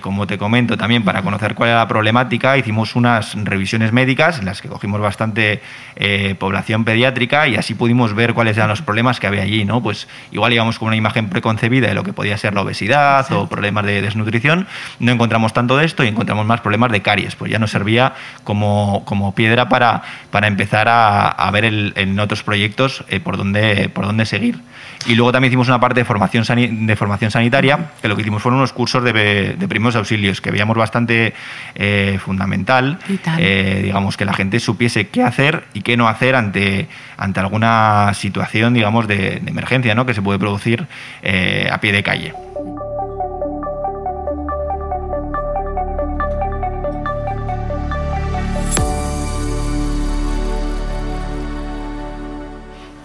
como 0.00 0.26
te 0.26 0.38
comento, 0.38 0.76
también 0.76 1.04
para 1.04 1.22
conocer 1.22 1.54
cuál 1.54 1.70
era 1.70 1.78
la 1.78 1.88
problemática, 1.88 2.56
hicimos 2.56 2.96
unas 2.96 3.34
revisiones 3.34 3.92
médicas 3.92 4.38
en 4.38 4.44
las 4.44 4.60
que 4.60 4.68
cogimos 4.68 5.00
bastante 5.00 5.62
población 6.36 6.84
pediátrica 6.84 7.48
y 7.48 7.56
así 7.56 7.74
pudimos 7.74 8.14
ver 8.14 8.34
cuáles 8.34 8.56
eran 8.56 8.68
los 8.68 8.82
problemas 8.82 9.20
que 9.20 9.26
había 9.26 9.42
allí, 9.42 9.64
¿no? 9.64 9.82
Pues 9.82 10.08
igual 10.32 10.52
íbamos 10.52 10.78
con 10.78 10.88
una 10.88 10.96
imagen 10.96 11.28
preconcebida 11.28 11.88
de 11.88 11.94
lo 11.94 12.04
que 12.04 12.12
podía 12.12 12.36
ser 12.38 12.54
la 12.54 12.62
obesidad 12.62 13.30
o 13.32 13.48
problemas 13.48 13.84
de 13.84 14.02
desnutrición, 14.02 14.66
no 15.00 15.12
encontramos 15.12 15.52
tanto 15.52 15.76
de 15.76 15.84
esto 15.84 16.04
y 16.04 16.08
encontramos 16.08 16.46
más 16.46 16.60
problemas 16.60 16.92
de 16.92 17.02
caries, 17.02 17.36
pues 17.36 17.50
ya 17.50 17.58
nos 17.58 17.70
servía 17.70 18.14
como, 18.44 19.04
como 19.04 19.34
piedra 19.34 19.68
para, 19.68 20.02
para 20.30 20.46
empezar 20.46 20.88
a, 20.88 21.28
a 21.28 21.50
ver 21.50 21.64
en 21.64 22.20
otros 22.20 22.42
proyectos 22.42 23.04
eh, 23.08 23.20
por, 23.20 23.36
dónde, 23.36 23.88
por 23.88 24.06
dónde 24.06 24.26
seguir. 24.26 24.60
Y 25.08 25.14
luego 25.14 25.30
también 25.30 25.52
hicimos 25.52 25.68
una 25.68 25.78
parte 25.78 26.00
de 26.00 26.04
formación, 26.04 26.44
de 26.86 26.96
formación 26.96 27.30
sanitaria, 27.30 27.92
que 28.02 28.08
lo 28.08 28.16
que 28.16 28.22
hicimos 28.22 28.42
fueron 28.42 28.58
unos 28.58 28.72
cursos 28.72 29.04
de, 29.04 29.12
de 29.56 29.68
primeros 29.68 29.94
auxilios, 29.94 30.40
que 30.40 30.50
veíamos 30.50 30.76
bastante 30.76 31.32
eh, 31.76 32.18
fundamental, 32.20 32.98
eh, 33.38 33.80
digamos, 33.84 34.16
que 34.16 34.24
la 34.24 34.32
gente 34.32 34.58
supiese 34.58 35.08
qué 35.08 35.22
hacer 35.22 35.64
y 35.74 35.82
qué 35.82 35.96
no 35.96 36.08
hacer 36.08 36.34
ante, 36.34 36.88
ante 37.16 37.40
alguna 37.40 38.12
situación, 38.14 38.74
digamos, 38.74 39.06
de, 39.06 39.42
emergencia 39.46 39.94
¿no? 39.94 40.06
que 40.06 40.14
se 40.14 40.22
puede 40.22 40.40
producir 40.40 40.86
eh, 41.22 41.68
a 41.70 41.80
pie 41.80 41.92
de 41.92 42.02
calle. 42.02 42.34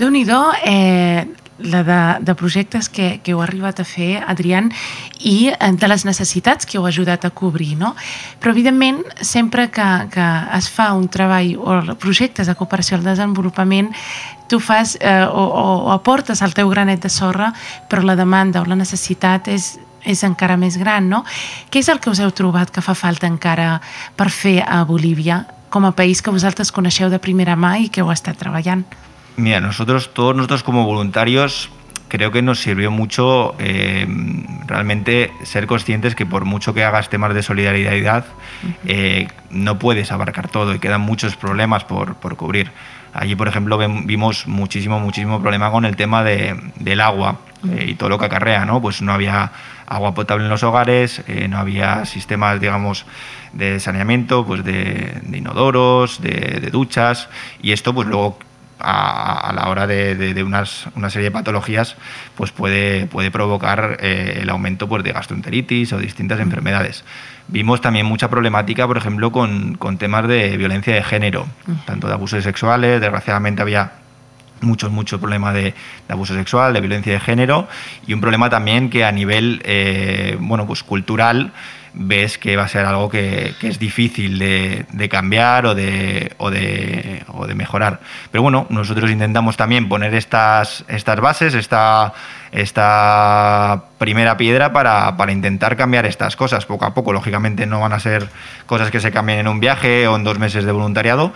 déu 0.01 0.09
nhi 0.09 0.25
eh, 0.65 1.27
la 1.63 1.83
de, 1.83 2.25
de 2.25 2.35
projectes 2.35 2.89
que, 2.89 3.19
que 3.23 3.33
heu 3.33 3.41
arribat 3.43 3.79
a 3.81 3.85
fer, 3.87 4.23
Adrián, 4.27 4.71
i 5.19 5.51
eh, 5.51 5.71
de 5.77 5.89
les 5.89 6.05
necessitats 6.07 6.65
que 6.65 6.79
heu 6.79 6.87
ajudat 6.89 7.25
a 7.25 7.31
cobrir, 7.31 7.75
no? 7.79 7.93
Però, 8.41 8.53
evidentment, 8.55 9.03
sempre 9.21 9.69
que, 9.71 9.87
que 10.13 10.27
es 10.57 10.69
fa 10.71 10.91
un 10.97 11.07
treball 11.11 11.55
o 11.57 11.95
projectes 12.01 12.49
de 12.49 12.57
cooperació 12.57 12.97
al 12.97 13.05
desenvolupament, 13.05 13.91
tu 14.51 14.59
fas 14.59 14.97
eh, 14.99 15.23
o, 15.23 15.45
o, 15.45 15.67
o 15.87 15.91
aportes 15.93 16.41
el 16.41 16.53
teu 16.57 16.69
granet 16.69 17.01
de 17.03 17.09
sorra, 17.09 17.53
però 17.89 18.03
la 18.03 18.17
demanda 18.19 18.61
o 18.61 18.67
la 18.67 18.75
necessitat 18.75 19.47
és, 19.47 19.77
és 20.03 20.23
encara 20.27 20.57
més 20.57 20.77
gran, 20.81 21.07
no? 21.09 21.23
Què 21.71 21.79
és 21.79 21.89
el 21.91 22.01
que 22.03 22.11
us 22.11 22.19
heu 22.19 22.33
trobat 22.35 22.73
que 22.73 22.83
fa 22.83 22.97
falta 22.97 23.29
encara 23.29 23.77
per 24.17 24.29
fer 24.33 24.59
a 24.65 24.83
Bolívia, 24.83 25.45
com 25.71 25.87
a 25.87 25.95
país 25.95 26.19
que 26.21 26.33
vosaltres 26.35 26.73
coneixeu 26.75 27.09
de 27.09 27.21
primera 27.23 27.55
mà 27.55 27.77
i 27.79 27.87
que 27.87 28.03
heu 28.03 28.11
estat 28.11 28.37
treballant? 28.41 28.83
Mira, 29.37 29.59
nosotros, 29.61 30.13
todos 30.13 30.35
nosotros 30.35 30.63
como 30.63 30.85
voluntarios, 30.85 31.69
creo 32.11 32.29
que 32.31 32.41
nos 32.41 32.59
sirvió 32.59 32.91
mucho 32.91 33.55
eh, 33.57 34.05
realmente 34.67 35.31
ser 35.43 35.65
conscientes 35.65 36.13
que 36.13 36.25
por 36.25 36.43
mucho 36.43 36.73
que 36.73 36.83
hagas 36.83 37.09
temas 37.09 37.33
de 37.33 37.41
solidaridad, 37.41 38.25
eh, 38.85 39.29
no 39.49 39.79
puedes 39.79 40.11
abarcar 40.11 40.49
todo 40.49 40.75
y 40.75 40.79
quedan 40.79 40.99
muchos 40.99 41.37
problemas 41.37 41.85
por, 41.85 42.15
por 42.15 42.35
cubrir. 42.35 42.69
Allí, 43.13 43.37
por 43.37 43.47
ejemplo, 43.47 43.77
vimos 43.77 44.45
muchísimo, 44.45 44.99
muchísimo 44.99 45.41
problema 45.41 45.71
con 45.71 45.85
el 45.85 45.95
tema 45.95 46.21
de, 46.21 46.59
del 46.75 46.99
agua 46.99 47.39
eh, 47.69 47.85
y 47.87 47.95
todo 47.95 48.09
lo 48.09 48.19
que 48.19 48.25
acarrea, 48.25 48.65
¿no? 48.65 48.81
Pues 48.81 49.01
no 49.01 49.13
había 49.13 49.53
agua 49.87 50.13
potable 50.13 50.43
en 50.43 50.49
los 50.49 50.63
hogares, 50.63 51.23
no 51.49 51.57
había 51.57 52.05
sistemas, 52.05 52.59
digamos, 52.59 53.05
de 53.53 53.79
saneamiento, 53.79 54.45
pues 54.45 54.65
de, 54.65 55.21
inodoros, 55.31 56.21
de, 56.21 56.59
de, 56.61 56.69
duchas, 56.71 57.29
y 57.61 57.73
esto, 57.73 57.93
pues 57.93 58.07
luego 58.07 58.37
a, 58.83 59.51
la 59.55 59.69
hora 59.69 59.87
de, 59.87 60.43
unas, 60.43 60.87
una 60.95 61.09
serie 61.09 61.29
de 61.29 61.31
patologías, 61.31 61.95
pues 62.35 62.51
puede, 62.51 63.05
puede 63.07 63.31
provocar 63.31 63.97
eh, 63.99 64.39
el 64.41 64.49
aumento 64.49 64.87
pues, 64.87 65.03
de 65.03 65.11
gastroenteritis 65.11 65.93
o 65.93 65.97
distintas 65.97 66.39
enfermedades. 66.39 67.03
Vimos 67.47 67.81
también 67.81 68.05
mucha 68.05 68.29
problemática, 68.29 68.87
por 68.87 68.97
ejemplo, 68.97 69.31
con, 69.31 69.75
con 69.75 69.97
temas 69.97 70.27
de 70.27 70.57
violencia 70.57 70.95
de 70.95 71.03
género, 71.03 71.47
tanto 71.85 72.07
de 72.07 72.13
abusos 72.13 72.43
sexuales, 72.43 73.01
desgraciadamente 73.01 73.61
había 73.61 73.91
mucho, 74.61 74.89
mucho 74.89 75.19
problema 75.19 75.53
de, 75.53 75.73
abuso 76.07 76.33
sexual, 76.33 76.73
de 76.73 76.81
violencia 76.81 77.13
de 77.13 77.19
género 77.19 77.67
y 78.07 78.13
un 78.13 78.21
problema 78.21 78.49
también 78.49 78.89
que 78.89 79.03
a 79.03 79.11
nivel 79.11 79.61
eh, 79.65 80.37
bueno, 80.39 80.67
pues 80.67 80.83
cultural 80.83 81.51
ves 81.93 82.37
que 82.37 82.55
va 82.55 82.63
a 82.63 82.67
ser 82.67 82.85
algo 82.85 83.09
que, 83.09 83.53
es 83.61 83.79
difícil 83.79 84.39
de, 84.39 85.09
cambiar 85.09 85.65
o 85.65 85.75
de, 85.75 86.35
mejorar. 87.55 87.99
Pero 88.31 88.41
bueno, 88.41 88.65
nosotros 88.69 89.11
intentamos 89.11 89.57
también 89.57 89.89
poner 89.89 90.13
estas, 90.15 90.85
estas 90.87 91.19
bases, 91.19 91.53
esta, 91.53 92.13
esta 92.51 93.83
primera 93.97 94.37
piedra 94.37 94.71
para, 94.71 95.17
para, 95.17 95.31
intentar 95.31 95.75
cambiar 95.75 96.05
estas 96.05 96.35
cosas 96.35 96.65
poco 96.65 96.85
a 96.85 96.93
poco. 96.93 97.13
Lógicamente 97.13 97.65
no 97.65 97.79
van 97.79 97.93
a 97.93 97.99
ser 97.99 98.29
cosas 98.65 98.91
que 98.91 98.99
se 98.99 99.11
cambien 99.11 99.39
en 99.39 99.47
un 99.47 99.59
viaje 99.59 100.07
o 100.07 100.15
en 100.15 100.23
dos 100.23 100.39
meses 100.39 100.63
de 100.63 100.71
voluntariado, 100.71 101.33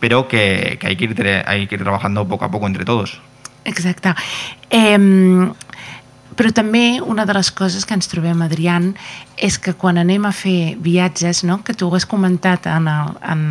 pero 0.00 0.28
que, 0.28 0.78
hay, 0.82 0.96
que 0.96 1.04
ir, 1.04 1.44
hay 1.46 1.66
que 1.66 1.74
ir 1.74 1.82
trabajando 1.82 2.26
poco 2.26 2.44
a 2.44 2.50
poco 2.50 2.66
entre 2.66 2.84
todos. 2.84 3.20
Exacte. 3.64 4.14
Eh, 4.70 5.50
Però 6.36 6.52
també 6.52 7.00
una 7.00 7.24
de 7.24 7.34
les 7.36 7.50
coses 7.50 7.86
que 7.88 7.96
ens 7.96 8.10
trobem, 8.12 8.42
Adrián, 8.44 8.90
és 9.36 9.56
que 9.58 9.72
quan 9.72 9.96
anem 9.98 10.26
a 10.28 10.34
fer 10.36 10.76
viatges, 10.80 11.42
no? 11.48 11.62
que 11.64 11.74
tu 11.74 11.88
ho 11.88 11.96
has 11.96 12.06
comentat 12.08 12.68
en, 12.68 12.88
el, 12.92 13.14
en, 13.24 13.44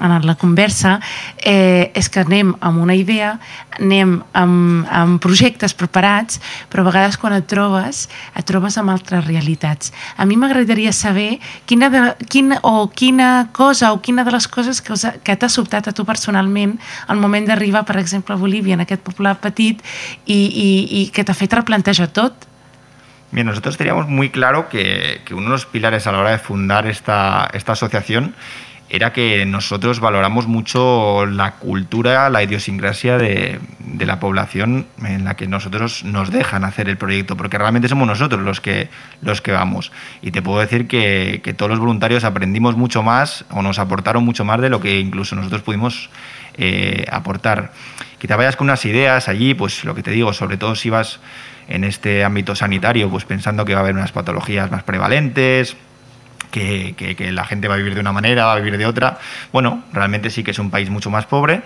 en 0.00 0.26
la 0.26 0.34
conversa 0.34 0.98
eh, 1.38 1.92
és 1.94 2.08
que 2.12 2.22
anem 2.22 2.54
amb 2.60 2.82
una 2.82 2.94
idea, 2.96 3.36
anem 3.78 4.16
amb, 4.36 4.86
amb 4.90 5.20
projectes 5.22 5.74
preparats, 5.76 6.40
però 6.72 6.84
a 6.84 6.88
vegades 6.90 7.18
quan 7.20 7.36
et 7.36 7.46
trobes, 7.50 8.06
et 8.36 8.46
trobes 8.48 8.78
amb 8.80 8.92
altres 8.94 9.24
realitats. 9.26 9.92
A 10.16 10.26
mi 10.26 10.36
m'agradaria 10.40 10.92
saber 10.92 11.38
quina, 11.66 11.90
de, 11.92 12.02
quina, 12.32 12.60
o 12.62 12.88
quina 12.90 13.48
cosa 13.56 13.92
o 13.92 14.00
quina 14.02 14.24
de 14.24 14.34
les 14.34 14.48
coses 14.48 14.80
que, 14.80 14.92
us, 14.96 15.06
que 15.24 15.36
t'ha 15.36 15.50
sobtat 15.52 15.88
a 15.88 15.94
tu 15.96 16.04
personalment 16.08 16.76
al 17.06 17.20
moment 17.22 17.46
d'arribar, 17.48 17.84
per 17.86 17.98
exemple, 18.00 18.34
a 18.34 18.40
Bolívia, 18.40 18.74
en 18.74 18.84
aquest 18.84 19.04
poble 19.06 19.32
petit, 19.42 19.80
i, 20.26 20.36
i, 20.36 20.68
i 21.00 21.06
que 21.12 21.24
t'ha 21.24 21.36
fet 21.36 21.56
replantejar 21.56 22.10
tot. 22.12 22.46
Bien, 23.32 23.46
nosotros 23.46 23.76
teníamos 23.76 24.08
muy 24.08 24.30
claro 24.30 24.68
que, 24.68 25.20
que, 25.24 25.34
uno 25.34 25.46
de 25.46 25.50
los 25.50 25.66
pilares 25.66 26.06
a 26.06 26.12
la 26.12 26.20
hora 26.20 26.30
de 26.30 26.38
fundar 26.38 26.86
esta, 26.86 27.50
esta 27.52 27.72
asociación 27.72 28.34
era 28.88 29.12
que 29.12 29.44
nosotros 29.46 30.00
valoramos 30.00 30.46
mucho 30.46 31.26
la 31.26 31.52
cultura, 31.52 32.30
la 32.30 32.42
idiosincrasia 32.42 33.18
de, 33.18 33.58
de, 33.80 34.06
la 34.06 34.20
población 34.20 34.86
en 35.02 35.24
la 35.24 35.34
que 35.34 35.48
nosotros 35.48 36.04
nos 36.04 36.30
dejan 36.30 36.64
hacer 36.64 36.88
el 36.88 36.96
proyecto, 36.96 37.36
porque 37.36 37.58
realmente 37.58 37.88
somos 37.88 38.06
nosotros 38.06 38.42
los 38.42 38.60
que, 38.60 38.88
los 39.22 39.40
que 39.40 39.52
vamos. 39.52 39.90
Y 40.22 40.30
te 40.30 40.42
puedo 40.42 40.60
decir 40.60 40.86
que, 40.86 41.40
que 41.42 41.54
todos 41.54 41.70
los 41.70 41.80
voluntarios 41.80 42.24
aprendimos 42.24 42.76
mucho 42.76 43.02
más 43.02 43.44
o 43.50 43.62
nos 43.62 43.78
aportaron 43.78 44.24
mucho 44.24 44.44
más 44.44 44.60
de 44.60 44.70
lo 44.70 44.80
que 44.80 45.00
incluso 45.00 45.34
nosotros 45.34 45.62
pudimos 45.62 46.10
eh, 46.56 47.04
aportar. 47.10 47.72
Te 48.26 48.34
vayas 48.34 48.56
con 48.56 48.66
unas 48.66 48.84
ideas 48.84 49.28
allí, 49.28 49.54
pues 49.54 49.84
lo 49.84 49.94
que 49.94 50.02
te 50.02 50.10
digo, 50.10 50.32
sobre 50.32 50.56
todo 50.56 50.74
si 50.74 50.90
vas 50.90 51.20
en 51.68 51.84
este 51.84 52.24
ámbito 52.24 52.56
sanitario, 52.56 53.08
pues 53.08 53.24
pensando 53.24 53.64
que 53.64 53.72
va 53.72 53.80
a 53.80 53.82
haber 53.82 53.94
unas 53.94 54.12
patologías 54.12 54.70
más 54.70 54.82
prevalentes, 54.82 55.76
que, 56.56 56.94
que, 56.96 57.14
que, 57.14 57.32
la 57.32 57.44
gente 57.44 57.68
va 57.68 57.74
a 57.74 57.76
vivir 57.76 57.94
de 57.94 58.00
una 58.00 58.12
manera, 58.12 58.46
va 58.46 58.54
a 58.54 58.56
vivir 58.56 58.78
de 58.78 58.86
otra. 58.86 59.18
Bueno, 59.52 59.84
realmente 59.92 60.30
sí 60.30 60.42
que 60.42 60.52
es 60.52 60.58
un 60.58 60.70
país 60.70 60.88
mucho 60.88 61.10
más 61.10 61.26
pobre, 61.26 61.60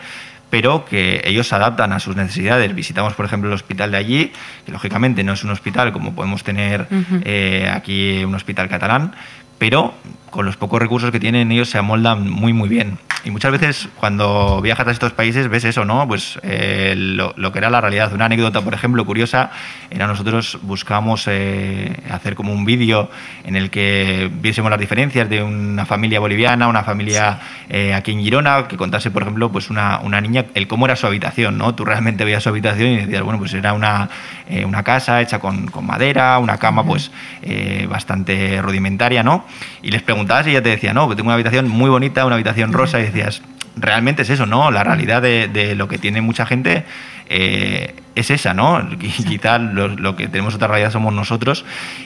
pero 0.50 0.84
que 0.84 1.22
ellos 1.24 1.46
se 1.46 1.54
adaptan 1.54 1.92
a 1.92 2.00
sus 2.00 2.16
necesidades. 2.16 2.74
Visitamos, 2.74 3.14
por 3.14 3.24
ejemplo, 3.24 3.48
el 3.48 3.54
hospital 3.54 3.92
de 3.92 3.96
allí, 3.98 4.32
que 4.66 4.72
lógicamente 4.72 5.22
no 5.22 5.34
es 5.34 5.44
un 5.44 5.50
hospital 5.50 5.92
como 5.92 6.12
podemos 6.12 6.42
tener 6.42 6.88
uh 6.90 6.94
-huh. 6.94 7.22
eh, 7.24 7.70
aquí 7.72 8.24
un 8.24 8.34
hospital 8.34 8.68
catalán, 8.68 9.12
pero 9.60 9.92
con 10.30 10.46
los 10.46 10.56
pocos 10.56 10.80
recursos 10.80 11.10
que 11.10 11.20
tienen 11.20 11.52
ellos 11.52 11.68
se 11.68 11.78
amoldan 11.78 12.28
muy 12.28 12.52
muy 12.52 12.68
bien. 12.68 12.98
Y 13.22 13.30
muchas 13.30 13.52
veces 13.52 13.88
cuando 13.96 14.62
viajas 14.62 14.86
a 14.88 14.90
estos 14.92 15.12
países 15.12 15.48
ves 15.48 15.64
eso, 15.64 15.84
¿no? 15.84 16.08
Pues 16.08 16.38
eh, 16.42 16.94
lo, 16.96 17.34
lo, 17.36 17.52
que 17.52 17.58
era 17.58 17.68
la 17.68 17.80
realidad. 17.80 18.12
Una 18.14 18.24
anécdota, 18.24 18.62
por 18.62 18.72
ejemplo, 18.72 19.04
curiosa, 19.04 19.50
era 19.90 20.06
nosotros 20.06 20.58
buscábamos 20.62 21.26
eh, 21.26 21.94
hacer 22.10 22.34
como 22.34 22.52
un 22.52 22.64
vídeo 22.64 23.10
en 23.44 23.56
el 23.56 23.68
que 23.68 24.30
viésemos 24.32 24.70
las 24.70 24.80
diferencias 24.80 25.28
de 25.28 25.42
una 25.42 25.84
familia 25.84 26.18
boliviana, 26.18 26.66
una 26.66 26.82
familia 26.82 27.40
eh, 27.68 27.92
aquí 27.92 28.12
en 28.12 28.20
Girona, 28.20 28.66
que 28.68 28.78
contase, 28.78 29.10
por 29.10 29.22
ejemplo, 29.22 29.52
pues 29.52 29.68
una, 29.68 29.98
una, 29.98 30.20
niña, 30.22 30.46
el 30.54 30.66
cómo 30.66 30.86
era 30.86 30.96
su 30.96 31.06
habitación, 31.06 31.58
¿no? 31.58 31.74
Tú 31.74 31.84
realmente 31.84 32.24
veías 32.24 32.42
su 32.42 32.48
habitación 32.48 32.88
y 32.88 32.96
decías, 32.98 33.22
bueno, 33.22 33.38
pues 33.38 33.52
era 33.52 33.74
una, 33.74 34.08
eh, 34.48 34.64
una 34.64 34.82
casa 34.82 35.20
hecha 35.20 35.40
con, 35.40 35.66
con, 35.66 35.84
madera, 35.84 36.38
una 36.38 36.56
cama 36.56 36.84
pues 36.84 37.10
eh, 37.42 37.86
bastante 37.90 38.62
rudimentaria, 38.62 39.22
¿no? 39.22 39.44
Y 39.82 39.90
les 39.90 40.02
preguntabas 40.02 40.46
y 40.46 40.50
ella 40.50 40.62
te 40.62 40.70
decía, 40.70 40.92
no, 40.92 41.08
tengo 41.14 41.28
una 41.28 41.34
habitación 41.34 41.68
muy 41.68 41.90
bonita, 41.90 42.24
una 42.24 42.34
habitación 42.34 42.72
rosa, 42.72 43.00
y 43.00 43.04
decías, 43.04 43.42
realmente 43.76 44.22
es 44.22 44.30
eso, 44.30 44.46
¿no? 44.46 44.70
La 44.70 44.84
realidad 44.84 45.22
de, 45.22 45.48
de 45.48 45.74
lo 45.74 45.88
que 45.88 45.98
tiene 45.98 46.20
mucha 46.20 46.46
gente 46.46 46.84
eh, 47.28 47.94
es 48.14 48.30
esa, 48.30 48.54
¿no? 48.54 48.88
Quizá 48.98 49.58
lo, 49.58 49.88
lo, 49.88 50.16
que 50.16 50.28
tenemos 50.28 50.54
otra 50.54 50.68
realidad 50.68 50.90
somos 50.90 51.14
nosotros 51.14 51.64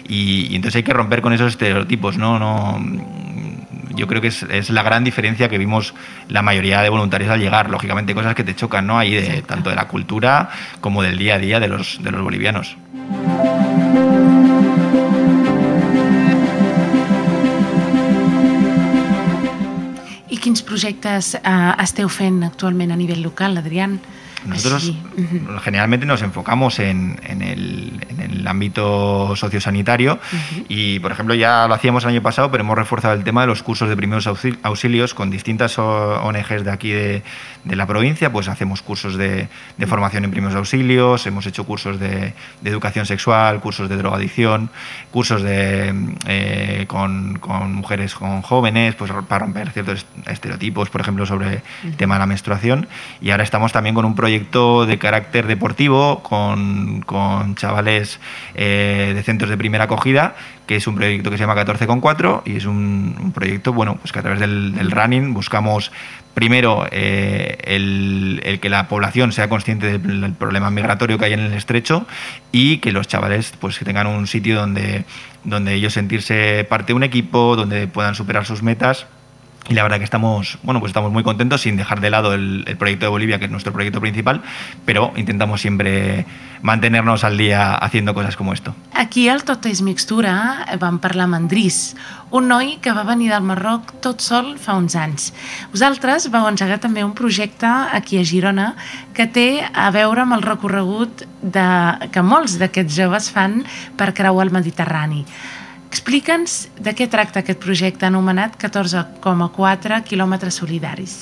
y, 0.09 0.49
y, 0.51 0.57
entonces 0.57 0.77
hay 0.77 0.83
que 0.83 0.93
romper 0.93 1.23
con 1.23 1.33
esos 1.33 1.49
estereotipos, 1.49 2.19
¿no? 2.19 2.39
no 2.39 2.79
yo 3.95 4.07
creo 4.07 4.21
que 4.21 4.29
es, 4.29 4.43
es, 4.45 4.71
la 4.71 4.83
gran 4.83 5.05
diferencia 5.05 5.49
que 5.49 5.59
vimos 5.59 5.95
la 6.29 6.43
mayoría 6.43 6.83
de 6.83 6.89
voluntarios 6.89 7.31
al 7.31 7.41
llegar. 7.41 7.71
Lógicamente, 7.71 8.15
cosas 8.15 8.35
que 8.35 8.45
te 8.45 8.55
chocan, 8.55 8.87
¿no? 8.87 8.99
Ahí 8.99 9.15
de, 9.15 9.43
tanto 9.43 9.71
de 9.71 9.77
la 9.77 9.87
cultura 9.87 10.51
como 10.81 11.03
del 11.03 11.17
día 11.17 11.37
a 11.37 11.39
día 11.39 11.61
de 11.61 11.69
los, 11.69 12.03
de 12.03 12.11
los 12.11 12.23
bolivianos. 12.23 12.77
Quins 20.45 20.61
projectes 20.61 21.33
eh, 21.39 21.73
esteu 21.81 22.11
fent 22.13 22.43
actualment 22.45 22.93
a 22.93 22.99
nivell 23.01 23.23
local, 23.25 23.57
Adrián? 23.57 23.97
Nosotros 24.47 24.93
generalmente 25.63 26.07
nos 26.07 26.23
enfocamos 26.23 26.79
en, 26.79 27.19
en, 27.25 27.43
el, 27.43 28.05
en 28.11 28.21
el, 28.21 28.47
ámbito 28.47 29.35
sociosanitario 29.37 30.15
uh 30.15 30.37
-huh. 30.37 30.67
y, 30.69 30.99
por 30.99 31.13
ejemplo, 31.13 31.35
ya 31.35 31.67
lo 31.67 31.75
hacíamos 31.75 32.05
el 32.05 32.11
año 32.11 32.23
pasado, 32.23 32.51
pero 32.51 32.63
hemos 32.63 32.77
reforzado 32.77 33.15
el 33.15 33.25
tema 33.25 33.41
de 33.41 33.47
los 33.47 33.63
cursos 33.63 33.89
de 33.89 33.97
primeros 33.97 34.27
auxilios 34.27 35.15
con 35.15 35.31
distintas 35.31 35.79
ONGs 35.79 36.65
de 36.65 36.71
aquí 36.71 36.91
de, 36.91 37.23
de 37.65 37.77
la 37.77 37.87
provincia. 37.87 38.31
Pues 38.31 38.49
hacemos 38.49 38.83
cursos 38.83 39.17
de, 39.17 39.49
de, 39.79 39.87
formación 39.87 40.25
en 40.25 40.31
primeros 40.31 40.57
auxilios, 40.57 41.27
hemos 41.27 41.47
hecho 41.47 41.65
cursos 41.65 41.99
de, 41.99 42.35
educación 42.65 43.07
sexual, 43.07 43.61
cursos 43.61 43.89
de 43.89 43.97
drogadicción, 43.97 44.71
cursos 45.11 45.43
de, 45.43 45.95
eh, 46.27 46.85
con, 46.87 47.39
con, 47.39 47.75
mujeres, 47.75 48.15
con 48.15 48.43
jóvenes, 48.43 48.95
pues 48.95 49.11
para 49.29 49.45
romper 49.45 49.71
ciertos 49.71 50.07
estereotipos, 50.27 50.91
por 50.91 51.01
ejemplo, 51.01 51.25
sobre 51.25 51.63
el 51.85 51.97
tema 51.97 52.17
de 52.17 52.21
la 52.21 52.27
menstruación. 52.27 52.89
Y 53.21 53.31
ahora 53.31 53.45
estamos 53.45 53.73
también 53.73 53.95
con 53.95 54.05
un 54.05 54.15
proyecto 54.15 54.34
de 54.41 54.99
carácter 54.99 55.47
deportivo 55.47 56.23
con, 56.23 57.03
con 57.03 57.55
chavales 57.55 58.21
eh, 58.55 59.13
de 59.15 59.23
centros 59.23 59.51
de 59.51 59.57
primera 59.57 59.85
acogida, 59.85 60.35
que 60.67 60.77
es 60.77 60.87
un 60.87 60.97
proyecto 60.97 61.31
que 61.31 61.37
se 61.37 61.45
llama 61.45 61.55
14,4 61.55 62.43
y 62.45 62.57
es 62.57 62.67
un, 62.67 63.33
proyecto 63.35 63.73
bueno, 63.73 63.97
pues 63.97 64.13
que 64.13 64.19
a 64.19 64.23
través 64.23 64.41
del, 64.41 64.91
running 64.91 65.35
buscamos 65.35 65.93
primero 66.35 66.87
eh, 66.91 67.59
el, 67.65 68.41
el, 68.45 68.61
que 68.61 68.69
la 68.69 68.89
población 68.89 69.33
sea 69.33 69.49
consciente 69.49 69.99
del, 69.99 70.21
del, 70.21 70.33
problema 70.33 70.71
migratorio 70.71 71.19
que 71.19 71.27
hay 71.27 71.33
en 71.33 71.41
el 71.41 71.55
estrecho 71.55 72.07
y 72.51 72.79
que 72.79 72.93
los 72.93 73.07
chavales 73.07 73.53
pues 73.61 73.79
que 73.79 73.85
tengan 73.85 74.07
un 74.07 74.27
sitio 74.27 74.57
donde, 74.57 75.05
donde 75.45 75.75
ellos 75.75 75.93
sentirse 75.93 76.65
parte 76.69 76.89
de 76.89 76.95
un 76.95 77.03
equipo, 77.03 77.57
donde 77.57 77.87
puedan 77.87 78.15
superar 78.15 78.47
sus 78.47 78.63
metas 78.63 79.07
y 79.69 79.75
la 79.75 79.83
verdad 79.83 79.99
que 79.99 80.05
estamos, 80.05 80.59
bueno, 80.63 80.81
pues 80.81 80.91
estamos 80.91 81.11
muy 81.11 81.23
contentos 81.23 81.63
sin 81.63 81.77
dejar 81.77 82.01
de 82.01 82.11
lado 82.11 82.35
el, 82.35 82.65
el, 82.67 82.77
proyecto 82.77 83.07
de 83.07 83.11
Bolivia, 83.11 83.39
que 83.39 83.47
es 83.47 83.51
nuestro 83.51 83.73
proyecto 83.73 84.01
principal, 84.01 84.43
pero 84.85 85.13
intentamos 85.17 85.61
siempre 85.61 86.27
mantenernos 86.61 87.25
al 87.25 87.39
día 87.39 87.75
haciendo 87.75 88.15
cosas 88.15 88.37
como 88.37 88.53
esto. 88.53 88.75
Aquí 88.93 89.29
al 89.29 89.45
Tot 89.45 89.67
és 89.69 89.81
Mixtura 89.85 90.65
vam 90.81 90.97
parlar 91.01 91.27
amb 91.29 91.37
Andrís, 91.37 91.97
un 92.33 92.49
noi 92.49 92.77
que 92.85 92.93
va 92.93 93.05
venir 93.09 93.31
del 93.33 93.45
Marroc 93.45 93.93
tot 94.05 94.25
sol 94.25 94.55
fa 94.61 94.77
uns 94.81 94.97
anys. 94.97 95.33
Vosaltres 95.73 96.31
vau 96.33 96.49
engegar 96.49 96.81
també 96.81 97.05
un 97.05 97.13
projecte 97.17 97.69
aquí 97.69 98.21
a 98.21 98.25
Girona 98.25 98.71
que 99.17 99.29
té 99.29 99.65
a 99.65 99.91
veure 99.95 100.25
amb 100.25 100.37
el 100.37 100.45
recorregut 100.45 101.27
de, 101.41 101.69
que 102.13 102.25
molts 102.25 102.57
d'aquests 102.61 102.97
joves 102.97 103.29
fan 103.33 103.63
per 103.97 104.13
creuar 104.17 104.49
el 104.49 104.57
Mediterrani. 104.57 105.25
Explica'ns 105.95 106.73
de 106.83 106.91
què 106.99 107.07
tracta 107.07 107.45
aquest 107.45 107.61
projecte 107.63 108.03
anomenat 108.09 108.57
14,4 108.59 110.01
quilòmetres 110.09 110.57
solidaris. 110.59 111.13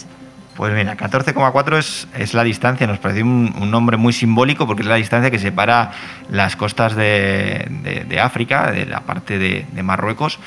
Pues 0.57 0.73
mira, 0.73 0.95
14,4 0.97 1.77
es, 1.77 1.91
es, 2.17 2.33
la 2.33 2.43
distancia, 2.43 2.87
nos 2.87 2.99
pareció 2.99 3.25
un, 3.25 3.71
nombre 3.71 3.99
muy 3.99 4.15
simbólico 4.15 4.67
porque 4.67 4.81
es 4.81 4.89
la 4.89 4.97
distancia 4.97 5.31
que 5.31 5.39
separa 5.39 5.93
las 6.31 6.57
costas 6.57 6.97
de, 6.97 7.67
de, 8.09 8.21
África, 8.21 8.71
de 8.71 8.87
la 8.87 9.01
parte 9.01 9.39
de, 9.39 9.83
Marruecos, 9.83 10.39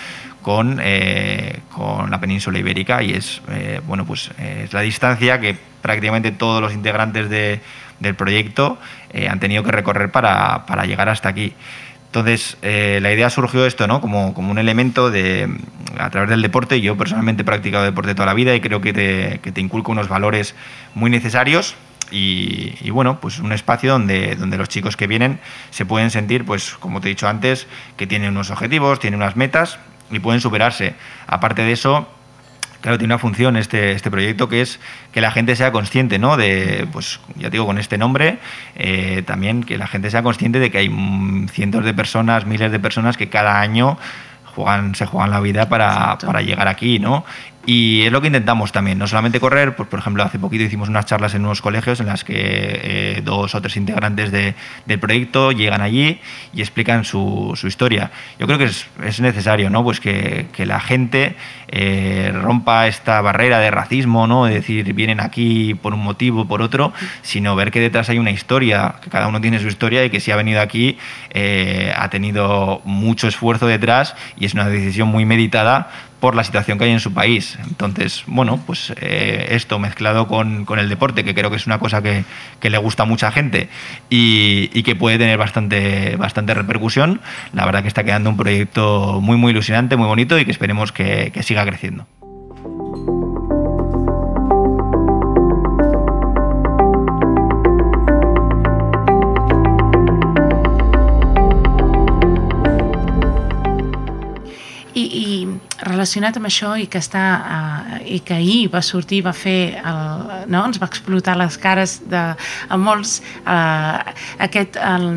con, 0.41 0.79
eh, 0.81 1.59
con, 1.71 2.09
la 2.09 2.19
península 2.19 2.57
ibérica 2.57 3.03
y 3.03 3.13
es, 3.13 3.43
eh, 3.51 3.79
bueno, 3.85 4.05
pues, 4.05 4.31
eh, 4.39 4.63
es 4.65 4.73
la 4.73 4.81
distancia 4.81 5.39
que 5.39 5.55
prácticamente 5.83 6.31
todos 6.31 6.61
los 6.61 6.73
integrantes 6.73 7.29
del 7.29 8.15
proyecto 8.15 8.79
han 9.29 9.39
tenido 9.39 9.63
que 9.63 9.71
recorrer 9.71 10.11
para, 10.11 10.65
para 10.65 10.85
llegar 10.85 11.09
hasta 11.09 11.29
aquí. 11.29 11.53
Entonces, 12.15 12.56
eh, 12.62 12.99
la 13.01 13.12
idea 13.12 13.30
surgió 13.30 13.65
esto, 13.65 13.88
¿no? 13.88 13.99
Como, 13.99 14.34
como, 14.34 14.49
un 14.49 14.58
elemento 14.58 15.12
de, 15.12 15.49
a 15.99 16.10
través 16.12 16.30
del 16.30 16.41
deporte. 16.41 16.80
Yo 16.80 16.95
personalmente 16.95 17.41
he 17.41 17.45
practicado 17.45 17.84
deporte 17.84 18.15
toda 18.15 18.25
la 18.25 18.34
vida 18.34 18.56
y 18.56 18.62
creo 18.62 18.80
que 18.80 18.93
te, 18.93 19.41
que 19.43 19.51
te 19.51 19.60
inculca 19.60 19.91
unos 19.91 20.08
valores 20.08 20.56
muy 20.93 21.10
necesarios. 21.10 21.75
Y, 22.12 22.75
y, 22.80 22.89
bueno, 22.91 23.19
pues 23.19 23.39
un 23.39 23.51
espacio 23.51 23.91
donde, 23.91 24.38
donde 24.38 24.58
los 24.58 24.69
chicos 24.69 24.95
que 24.95 25.08
vienen 25.08 25.41
se 25.71 25.86
pueden 25.86 26.10
sentir, 26.10 26.45
pues 26.45 26.75
como 26.80 27.01
te 27.01 27.08
he 27.08 27.10
dicho 27.10 27.28
antes, 27.28 27.67
que 27.97 28.08
tienen 28.08 28.30
unos 28.30 28.49
objetivos, 28.49 29.01
tienen 29.01 29.19
unas 29.19 29.36
metas 29.36 29.78
y 30.10 30.19
pueden 30.19 30.39
superarse. 30.39 30.95
Aparte 31.28 31.63
de 31.63 31.73
eso, 31.73 32.08
claro, 32.85 32.99
tiene 32.99 33.15
una 33.15 33.19
función 33.19 33.57
este, 33.57 33.93
este 33.93 34.11
proyecto 34.11 34.47
que 34.47 34.61
es 34.61 34.79
que 35.11 35.19
la 35.19 35.31
gente 35.31 35.55
sea 35.55 35.71
consciente, 35.71 36.19
¿no? 36.19 36.37
De, 36.37 36.87
pues 36.91 37.19
ya 37.35 37.49
digo, 37.49 37.65
con 37.65 37.79
este 37.79 37.97
nombre, 37.97 38.37
eh, 38.75 39.23
también 39.25 39.63
que 39.63 39.79
la 39.79 39.87
gente 39.87 40.11
sea 40.11 40.21
consciente 40.21 40.59
de 40.59 40.69
que 40.69 40.77
hay 40.77 41.47
cientos 41.51 41.83
de 41.83 41.95
personas, 41.95 42.45
miles 42.45 42.71
de 42.71 42.79
personas 42.79 43.17
que 43.17 43.27
cada 43.27 43.59
año 43.59 43.97
juegan, 44.53 44.93
se 44.93 45.07
juegan 45.07 45.31
la 45.31 45.39
vida 45.39 45.67
para, 45.67 46.19
para 46.19 46.43
llegar 46.43 46.67
aquí, 46.67 46.99
¿no? 46.99 47.25
Y 47.65 48.04
es 48.04 48.12
lo 48.12 48.21
que 48.21 48.28
intentamos 48.28 48.71
también, 48.71 48.99
no 48.99 49.08
solamente 49.08 49.39
correr, 49.39 49.75
pues 49.75 49.89
por 49.89 49.99
ejemplo 49.99 50.23
hace 50.23 50.38
poquito 50.38 50.63
hicimos 50.63 50.88
unas 50.88 51.06
charlas 51.06 51.34
en 51.34 51.45
unos 51.45 51.62
colegios 51.62 51.99
en 51.99 52.06
las 52.06 52.23
que 52.23 52.36
eh, 52.36 53.21
dos 53.23 53.56
o 53.56 53.62
tres 53.62 53.75
integrantes 53.78 54.32
de, 54.32 54.54
del 54.86 54.99
proyecto 54.99 55.51
llegan 55.51 55.82
allí 55.82 56.19
y 56.54 56.62
explican 56.62 57.06
su, 57.06 57.54
su 57.56 57.67
historia. 57.67 58.12
Yo 58.39 58.45
creo 58.45 58.60
que 58.60 58.65
es, 58.65 58.88
es 59.04 59.19
necesario, 59.19 59.69
¿no? 59.69 59.84
Pues 59.84 59.99
que, 59.99 60.47
que 60.54 60.65
la 60.65 60.80
gente 60.80 61.36
eh, 61.67 62.32
rompa 62.34 62.88
esta 62.88 63.19
barrera 63.21 63.60
de 63.60 63.71
racismo, 63.71 64.28
¿no? 64.28 64.45
De 64.45 64.54
decir, 64.54 64.93
vienen 64.93 65.19
aquí 65.19 65.73
por 65.73 65.93
un 65.93 66.04
motivo, 66.04 66.45
por 66.45 66.62
otro, 66.62 66.93
sino 67.23 67.56
ver 67.56 67.71
que 67.71 67.80
detrás 67.80 68.10
hay 68.10 68.19
una 68.19 68.32
historia, 68.32 68.95
que 69.01 69.10
cada 69.10 69.28
uno 69.28 69.41
tiene 69.41 69.60
su 69.60 69.67
historia 69.67 70.06
y 70.06 70.12
que 70.12 70.19
si 70.19 70.32
ha 70.32 70.36
venido 70.36 70.62
aquí 70.62 70.97
eh, 71.32 71.91
ha 71.95 72.10
tenido 72.10 72.82
mucho 72.86 73.28
esfuerzo 73.28 73.65
detrás 73.65 74.15
y 74.38 74.45
es 74.45 74.54
una 74.54 74.67
decisión 74.67 75.08
muy 75.08 75.25
meditada 75.25 75.89
por 76.25 76.33
la 76.33 76.43
situación 76.43 76.79
que 76.79 76.85
hay 76.85 76.91
en 76.91 76.99
su 76.99 77.13
país. 77.13 77.55
Entonces, 77.67 78.23
bueno, 78.25 78.59
pues 78.65 78.91
eh, 78.99 79.49
esto 79.51 79.77
mezclado 79.77 80.27
con, 80.27 80.65
con, 80.65 80.79
el 80.79 80.89
deporte, 80.89 81.23
que 81.23 81.35
creo 81.35 81.51
que 81.51 81.57
es 81.57 81.67
una 81.67 81.77
cosa 81.77 82.01
que, 82.01 82.23
que 82.59 82.71
le 82.71 82.79
gusta 82.79 83.03
a 83.03 83.05
mucha 83.05 83.31
gente 83.31 83.69
y, 84.09 84.71
y, 84.73 84.81
que 84.81 84.95
puede 84.95 85.19
tener 85.19 85.38
bastante, 85.38 86.15
bastante 86.15 86.55
repercusión, 86.55 87.21
la 87.53 87.63
verdad 87.67 87.83
que 87.83 87.89
está 87.89 88.03
quedando 88.03 88.31
un 88.31 88.38
proyecto 88.38 89.19
muy, 89.21 89.38
muy 89.38 89.51
ilusionante, 89.51 89.97
muy 89.97 90.07
bonito 90.07 90.39
y 90.39 90.45
que 90.45 90.51
esperemos 90.51 90.91
que, 90.91 91.29
que 91.31 91.43
siga 91.43 91.63
creciendo. 91.63 92.07
Relacionat 105.95 106.38
amb 106.38 106.49
això 106.49 106.75
i 106.77 106.88
que 106.91 107.01
està 107.01 107.25
uh, 107.39 107.97
i 108.05 108.19
que 108.25 108.38
ahir 108.38 108.69
va 108.73 108.84
sortir 108.86 109.23
va 109.25 109.34
fer 109.36 109.79
el, 109.79 110.25
no? 110.51 110.65
ens 110.67 110.79
va 110.81 110.89
explotar 110.91 111.38
les 111.39 111.58
cares 111.62 111.97
de, 112.12 112.25
a 112.36 112.77
molts 112.79 113.17
uh, 113.45 114.03
aquest 114.45 114.77
el, 114.81 115.08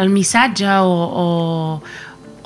el 0.00 0.10
missatge 0.10 0.80
o, 0.82 0.96
o 1.24 1.28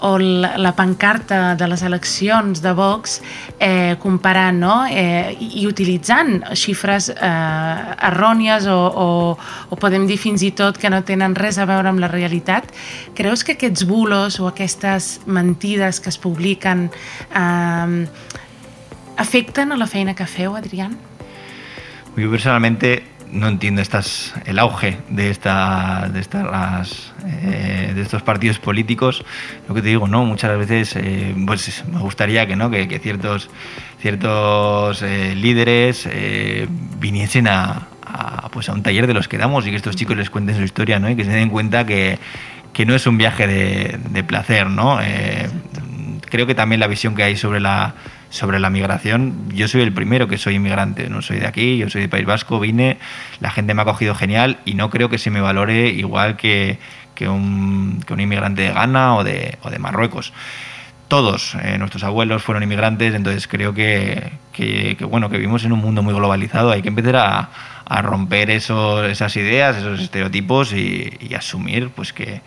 o 0.01 0.19
la, 0.19 0.55
la 0.59 0.73
pancarta 0.77 1.55
de 1.59 1.69
les 1.69 1.83
eleccions 1.83 2.63
de 2.63 2.73
Vox 2.73 3.19
eh, 3.59 3.97
comparant 4.03 4.59
no? 4.61 4.77
eh, 4.87 5.35
i, 5.41 5.51
i 5.63 5.67
utilitzant 5.67 6.43
xifres 6.55 7.11
eh, 7.11 8.09
errònies 8.11 8.69
o, 8.71 8.79
o, 8.79 9.09
o 9.69 9.81
podem 9.81 10.07
dir 10.09 10.19
fins 10.21 10.45
i 10.47 10.53
tot 10.57 10.79
que 10.79 10.91
no 10.93 11.03
tenen 11.07 11.35
res 11.39 11.59
a 11.59 11.67
veure 11.69 11.91
amb 11.91 12.03
la 12.03 12.11
realitat, 12.13 12.71
creus 13.19 13.45
que 13.45 13.59
aquests 13.59 13.87
bulos 13.89 14.39
o 14.41 14.49
aquestes 14.51 15.19
mentides 15.27 16.01
que 16.01 16.13
es 16.13 16.19
publiquen 16.23 16.89
eh, 17.35 18.07
afecten 19.19 19.73
a 19.73 19.77
la 19.77 19.91
feina 19.91 20.15
que 20.15 20.27
feu, 20.27 20.55
Adrián? 20.57 20.97
Jo 22.19 22.31
personalmente 22.31 23.18
no 23.33 23.49
entiendo 23.49 23.81
estas, 23.81 24.35
el 24.45 24.59
auge 24.59 24.99
de, 25.09 25.31
esta, 25.31 26.09
de, 26.13 26.21
estas, 26.21 27.13
eh, 27.27 27.93
de 27.95 28.03
estos 28.03 28.23
partidos 28.23 28.59
políticos. 28.59 29.25
Lo 29.69 29.75
que 29.75 29.83
te 29.83 29.89
digo, 29.89 30.09
¿no? 30.09 30.25
Muchas 30.25 30.57
veces 30.59 30.97
eh, 30.97 31.35
pues 31.47 31.85
me 31.93 32.01
gustaría 32.01 32.47
que, 32.47 32.57
¿no? 32.57 32.71
que, 32.71 32.89
que 32.89 32.99
ciertos, 32.99 33.51
ciertos 34.01 35.03
eh, 35.03 35.35
líderes 35.35 36.09
viniesen 36.99 37.49
a, 37.49 37.89
pues 38.51 38.69
a 38.69 38.73
un 38.73 38.83
taller 38.83 39.07
de 39.07 39.15
los 39.15 39.29
que 39.29 39.39
damos 39.39 39.67
y 39.67 39.71
que 39.71 39.77
estos 39.77 39.97
chicos 39.97 40.17
les 40.17 40.31
cuenten 40.31 40.57
su 40.57 40.63
historia 40.63 40.99
¿no? 40.99 41.11
y 41.11 41.17
que 41.17 41.25
se 41.25 41.31
den 41.31 41.51
cuenta 41.51 41.85
que, 41.85 42.19
que 42.73 42.87
no 42.87 42.95
es 42.95 43.07
un 43.07 43.19
viaje 43.19 43.47
de, 43.47 43.99
de 44.11 44.25
placer. 44.25 44.69
¿no? 44.69 44.99
Creo 46.31 46.47
que 46.47 46.55
también 46.55 46.81
la 46.81 46.87
visión 46.87 47.15
que 47.15 47.23
hay 47.23 47.37
sobre 47.37 47.61
la 47.61 47.95
sobre 48.31 48.61
la 48.61 48.71
migración, 48.71 49.49
yo 49.55 49.69
soy 49.69 49.83
el 49.83 49.93
primero 49.93 50.29
que 50.29 50.39
soy 50.39 50.57
inmigrante, 50.57 51.09
no 51.09 51.23
soy 51.23 51.39
de 51.39 51.47
aquí, 51.47 51.79
yo 51.79 51.89
soy 51.89 52.03
de 52.03 52.09
País 52.09 52.27
Vasco, 52.27 52.61
vine, 52.61 52.99
la 53.41 53.51
gente 53.51 53.75
me 53.75 53.83
ha 53.83 53.85
cogido 53.85 54.15
genial 54.15 54.59
y 54.65 54.75
no 54.75 54.91
creo 54.91 55.09
que 55.09 55.19
se 55.19 55.31
me 55.31 55.41
valore 55.41 55.89
igual 55.89 56.37
que, 56.37 56.79
que, 57.15 57.29
un, 57.29 58.03
que 58.07 58.13
un, 58.13 58.21
inmigrante 58.21 58.63
de 58.63 58.73
Ghana 58.73 59.17
o 59.17 59.25
de, 59.25 59.59
o 59.63 59.71
de 59.71 59.79
Marruecos. 59.79 60.33
Todos 61.09 61.57
eh, 61.63 61.79
nuestros 61.79 62.05
abuelos 62.05 62.43
fueron 62.43 62.63
inmigrantes, 62.63 63.15
entonces 63.15 63.49
creo 63.49 63.73
que, 63.73 64.31
que, 64.53 64.97
bueno, 65.09 65.31
que 65.31 65.39
vivimos 65.39 65.65
en 65.65 65.73
un 65.73 65.79
mundo 65.79 66.03
muy 66.03 66.13
globalizado, 66.13 66.71
hay 66.71 66.83
que 66.83 66.89
empezar 66.89 67.17
a, 67.17 67.51
a 67.87 68.03
romper 68.03 68.51
esos, 68.51 69.07
esas 69.07 69.35
ideas, 69.37 69.79
esos 69.79 70.01
estereotipos 70.01 70.75
y, 70.75 71.35
asumir 71.35 71.89
pues 71.91 72.13
que, 72.13 72.43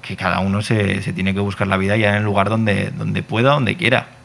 que 0.00 0.16
cada 0.16 0.40
uno 0.40 0.62
se, 0.62 1.02
se, 1.02 1.12
tiene 1.12 1.34
que 1.34 1.40
buscar 1.40 1.66
la 1.66 1.76
vida 1.76 1.96
ya 1.98 2.10
en 2.10 2.16
el 2.16 2.24
lugar 2.24 2.48
donde, 2.48 2.90
donde 2.90 3.22
pueda, 3.22 3.52
donde 3.52 3.76
quiera. 3.76 4.15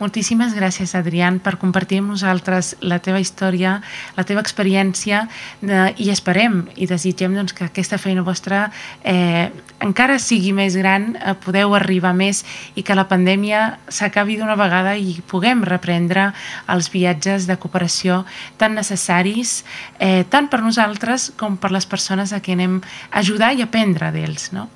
Moltíssimes 0.00 0.56
gràcies, 0.58 0.90
Adrián, 0.98 1.36
per 1.38 1.54
compartir 1.60 2.00
amb 2.02 2.10
nosaltres 2.10 2.72
la 2.82 2.98
teva 2.98 3.20
història, 3.22 3.76
la 4.16 4.24
teva 4.26 4.42
experiència 4.42 5.20
eh, 5.62 5.92
i 6.02 6.08
esperem 6.10 6.64
i 6.74 6.88
desitgem 6.90 7.36
doncs, 7.38 7.54
que 7.54 7.68
aquesta 7.68 8.00
feina 8.02 8.24
vostra 8.26 8.64
eh, 9.06 9.52
encara 9.86 10.18
sigui 10.18 10.50
més 10.56 10.74
gran, 10.74 11.12
eh, 11.14 11.36
podeu 11.38 11.76
arribar 11.78 12.10
més 12.18 12.42
i 12.74 12.82
que 12.82 12.98
la 12.98 13.06
pandèmia 13.06 13.78
s'acabi 13.86 14.40
d'una 14.40 14.58
vegada 14.58 14.96
i 14.98 15.20
puguem 15.30 15.62
reprendre 15.62 16.32
els 16.74 16.90
viatges 16.90 17.46
de 17.46 17.54
cooperació 17.62 18.24
tan 18.58 18.74
necessaris, 18.74 19.60
eh, 20.02 20.24
tant 20.26 20.50
per 20.50 20.64
nosaltres 20.64 21.30
com 21.38 21.54
per 21.54 21.70
les 21.70 21.86
persones 21.86 22.34
a 22.34 22.42
qui 22.42 22.58
anem 22.58 22.80
a 22.82 23.20
ajudar 23.22 23.54
i 23.54 23.62
aprendre 23.62 24.10
d'ells. 24.10 24.50
No? 24.58 24.66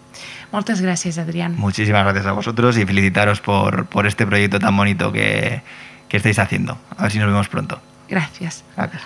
Muchas 0.53 0.81
gracias, 0.81 1.19
Adrián. 1.19 1.55
Muchísimas 1.57 2.05
gracias 2.05 2.27
a 2.27 2.33
vosotros 2.33 2.77
y 2.79 2.85
felicitaros 2.85 3.41
por, 3.41 3.87
por 3.87 4.07
este 4.07 4.27
proyecto 4.27 4.59
tan 4.59 4.77
bonito 4.77 5.13
que, 5.13 5.63
que 6.09 6.17
estáis 6.17 6.39
haciendo. 6.39 6.79
A 6.97 7.03
ver 7.03 7.13
si 7.13 7.19
nos 7.19 7.29
vemos 7.29 7.49
pronto. 7.49 7.81
Gracias. 8.09 8.65
Gracias. 8.77 9.03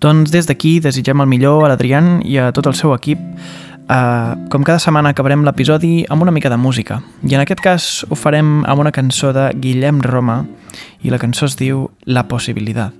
Doncs 0.00 0.30
des 0.32 0.46
d'aquí 0.48 0.78
desitgem 0.80 1.20
el 1.20 1.28
millor 1.28 1.66
a 1.66 1.68
l'Adrián 1.68 2.22
i 2.24 2.38
a 2.40 2.48
tot 2.56 2.70
el 2.70 2.76
seu 2.78 2.94
equip 2.94 3.20
Uh, 3.90 4.46
com 4.46 4.62
cada 4.62 4.78
setmana 4.78 5.10
acabarem 5.10 5.42
l'episodi 5.42 6.04
amb 6.14 6.22
una 6.22 6.30
mica 6.30 6.46
de 6.46 6.54
música 6.54 7.00
i 7.26 7.34
en 7.34 7.40
aquest 7.42 7.58
cas 7.58 7.86
ho 8.06 8.14
farem 8.14 8.60
amb 8.62 8.84
una 8.84 8.92
cançó 8.94 9.32
de 9.34 9.48
Guillem 9.58 9.98
Roma 10.06 10.44
i 11.02 11.10
la 11.10 11.18
cançó 11.18 11.48
es 11.50 11.56
diu 11.58 11.88
La 12.06 12.28
possibilitat. 12.30 12.94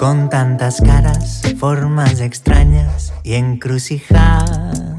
Con 0.00 0.30
tantas 0.30 0.80
caras, 0.80 1.42
formas 1.60 2.20
extrañas 2.20 3.12
y 3.22 3.34
encrucijadas 3.34 4.91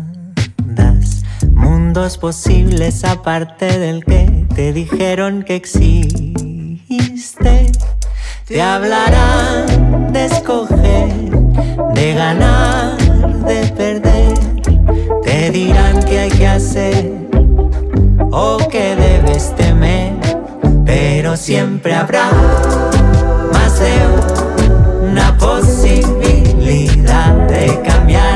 posibles 1.93 3.03
aparte 3.03 3.77
del 3.77 4.03
que 4.03 4.47
te 4.55 4.73
dijeron 4.73 5.43
que 5.43 5.55
existe. 5.55 6.41
Te 8.47 8.61
hablarán 8.61 10.11
de 10.11 10.25
escoger, 10.25 11.13
de 11.93 12.13
ganar, 12.15 12.97
de 13.45 13.67
perder. 13.77 14.33
Te 15.23 15.51
dirán 15.51 16.01
qué 16.03 16.19
hay 16.21 16.31
que 16.31 16.47
hacer 16.47 17.11
o 18.31 18.57
que 18.71 18.95
debes 18.95 19.55
temer. 19.55 20.13
Pero 20.85 21.37
siempre 21.37 21.93
habrá 21.93 22.31
más 23.53 23.79
de 23.79 23.93
una 25.11 25.37
posibilidad 25.37 27.33
de 27.47 27.81
cambiar 27.83 28.32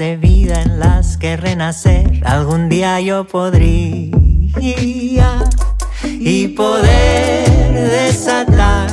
de 0.00 0.16
vida 0.16 0.62
en 0.62 0.80
las 0.80 1.18
que 1.18 1.36
renacer. 1.36 2.22
Algún 2.24 2.70
día 2.70 2.98
yo 3.02 3.26
podría 3.26 4.14
y 6.02 6.48
poder 6.48 7.74
desatar 7.74 8.90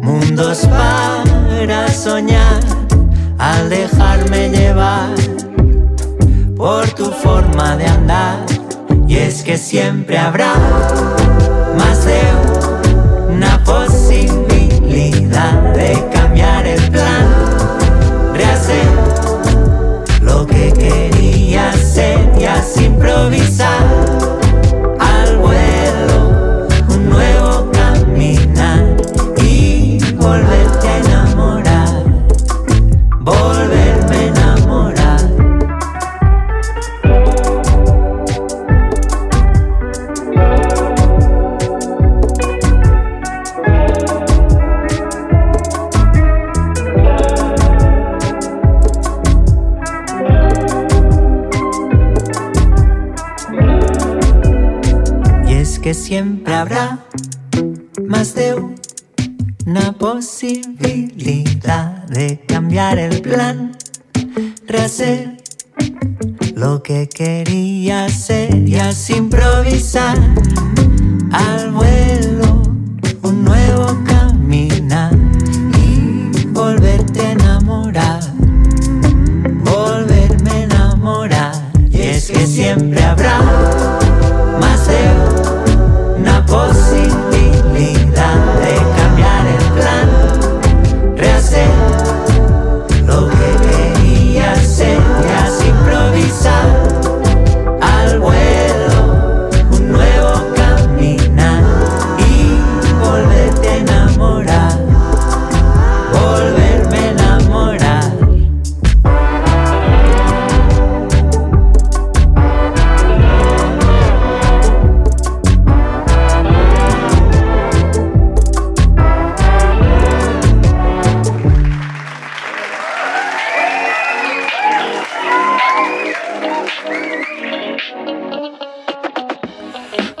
mundos 0.00 0.66
para 0.66 1.88
soñar. 1.88 2.60
Al 3.36 3.68
dejarme 3.68 4.48
llevar 4.48 5.14
por 6.56 6.88
tu 6.94 7.10
forma 7.10 7.76
de 7.76 7.86
andar 7.86 8.46
y 9.06 9.16
es 9.16 9.42
que 9.42 9.58
siempre 9.58 10.16
habrá 10.16 10.54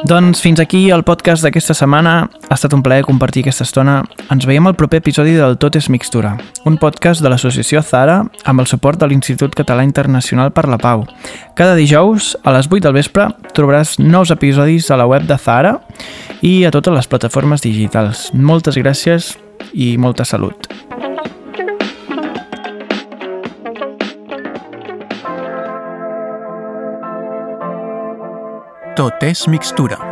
Doncs 0.08 0.40
fins 0.40 0.56
aquí 0.62 0.86
el 0.88 1.02
podcast 1.04 1.44
d'aquesta 1.44 1.74
setmana. 1.76 2.12
Ha 2.48 2.56
estat 2.56 2.72
un 2.72 2.80
plaer 2.80 3.04
compartir 3.04 3.42
aquesta 3.42 3.66
estona. 3.66 3.98
Ens 4.32 4.46
veiem 4.48 4.64
al 4.64 4.76
proper 4.78 5.02
episodi 5.02 5.34
del 5.36 5.58
Tot 5.60 5.76
és 5.76 5.90
Mixtura, 5.92 6.30
un 6.64 6.78
podcast 6.80 7.20
de 7.20 7.28
l'associació 7.28 7.82
Zara 7.84 8.22
amb 8.48 8.64
el 8.64 8.70
suport 8.70 8.96
de 8.96 9.10
l'Institut 9.10 9.52
Català 9.58 9.84
Internacional 9.84 10.54
per 10.56 10.64
la 10.64 10.80
Pau. 10.80 11.04
Cada 11.60 11.76
dijous, 11.76 12.38
a 12.40 12.56
les 12.56 12.72
8 12.72 12.86
del 12.88 12.96
vespre, 12.96 13.28
trobaràs 13.52 13.98
nous 14.00 14.32
episodis 14.32 14.88
a 14.88 14.96
la 14.96 15.10
web 15.10 15.28
de 15.28 15.36
Zara 15.36 15.76
i 16.40 16.62
a 16.64 16.72
totes 16.72 16.96
les 16.96 17.12
plataformes 17.12 17.60
digitals. 17.60 18.30
Moltes 18.32 18.80
gràcies 18.80 19.34
i 19.74 19.98
molta 20.00 20.24
salut. 20.24 20.87
Tot 28.98 29.22
és 29.22 29.46
mixtura. 29.46 30.07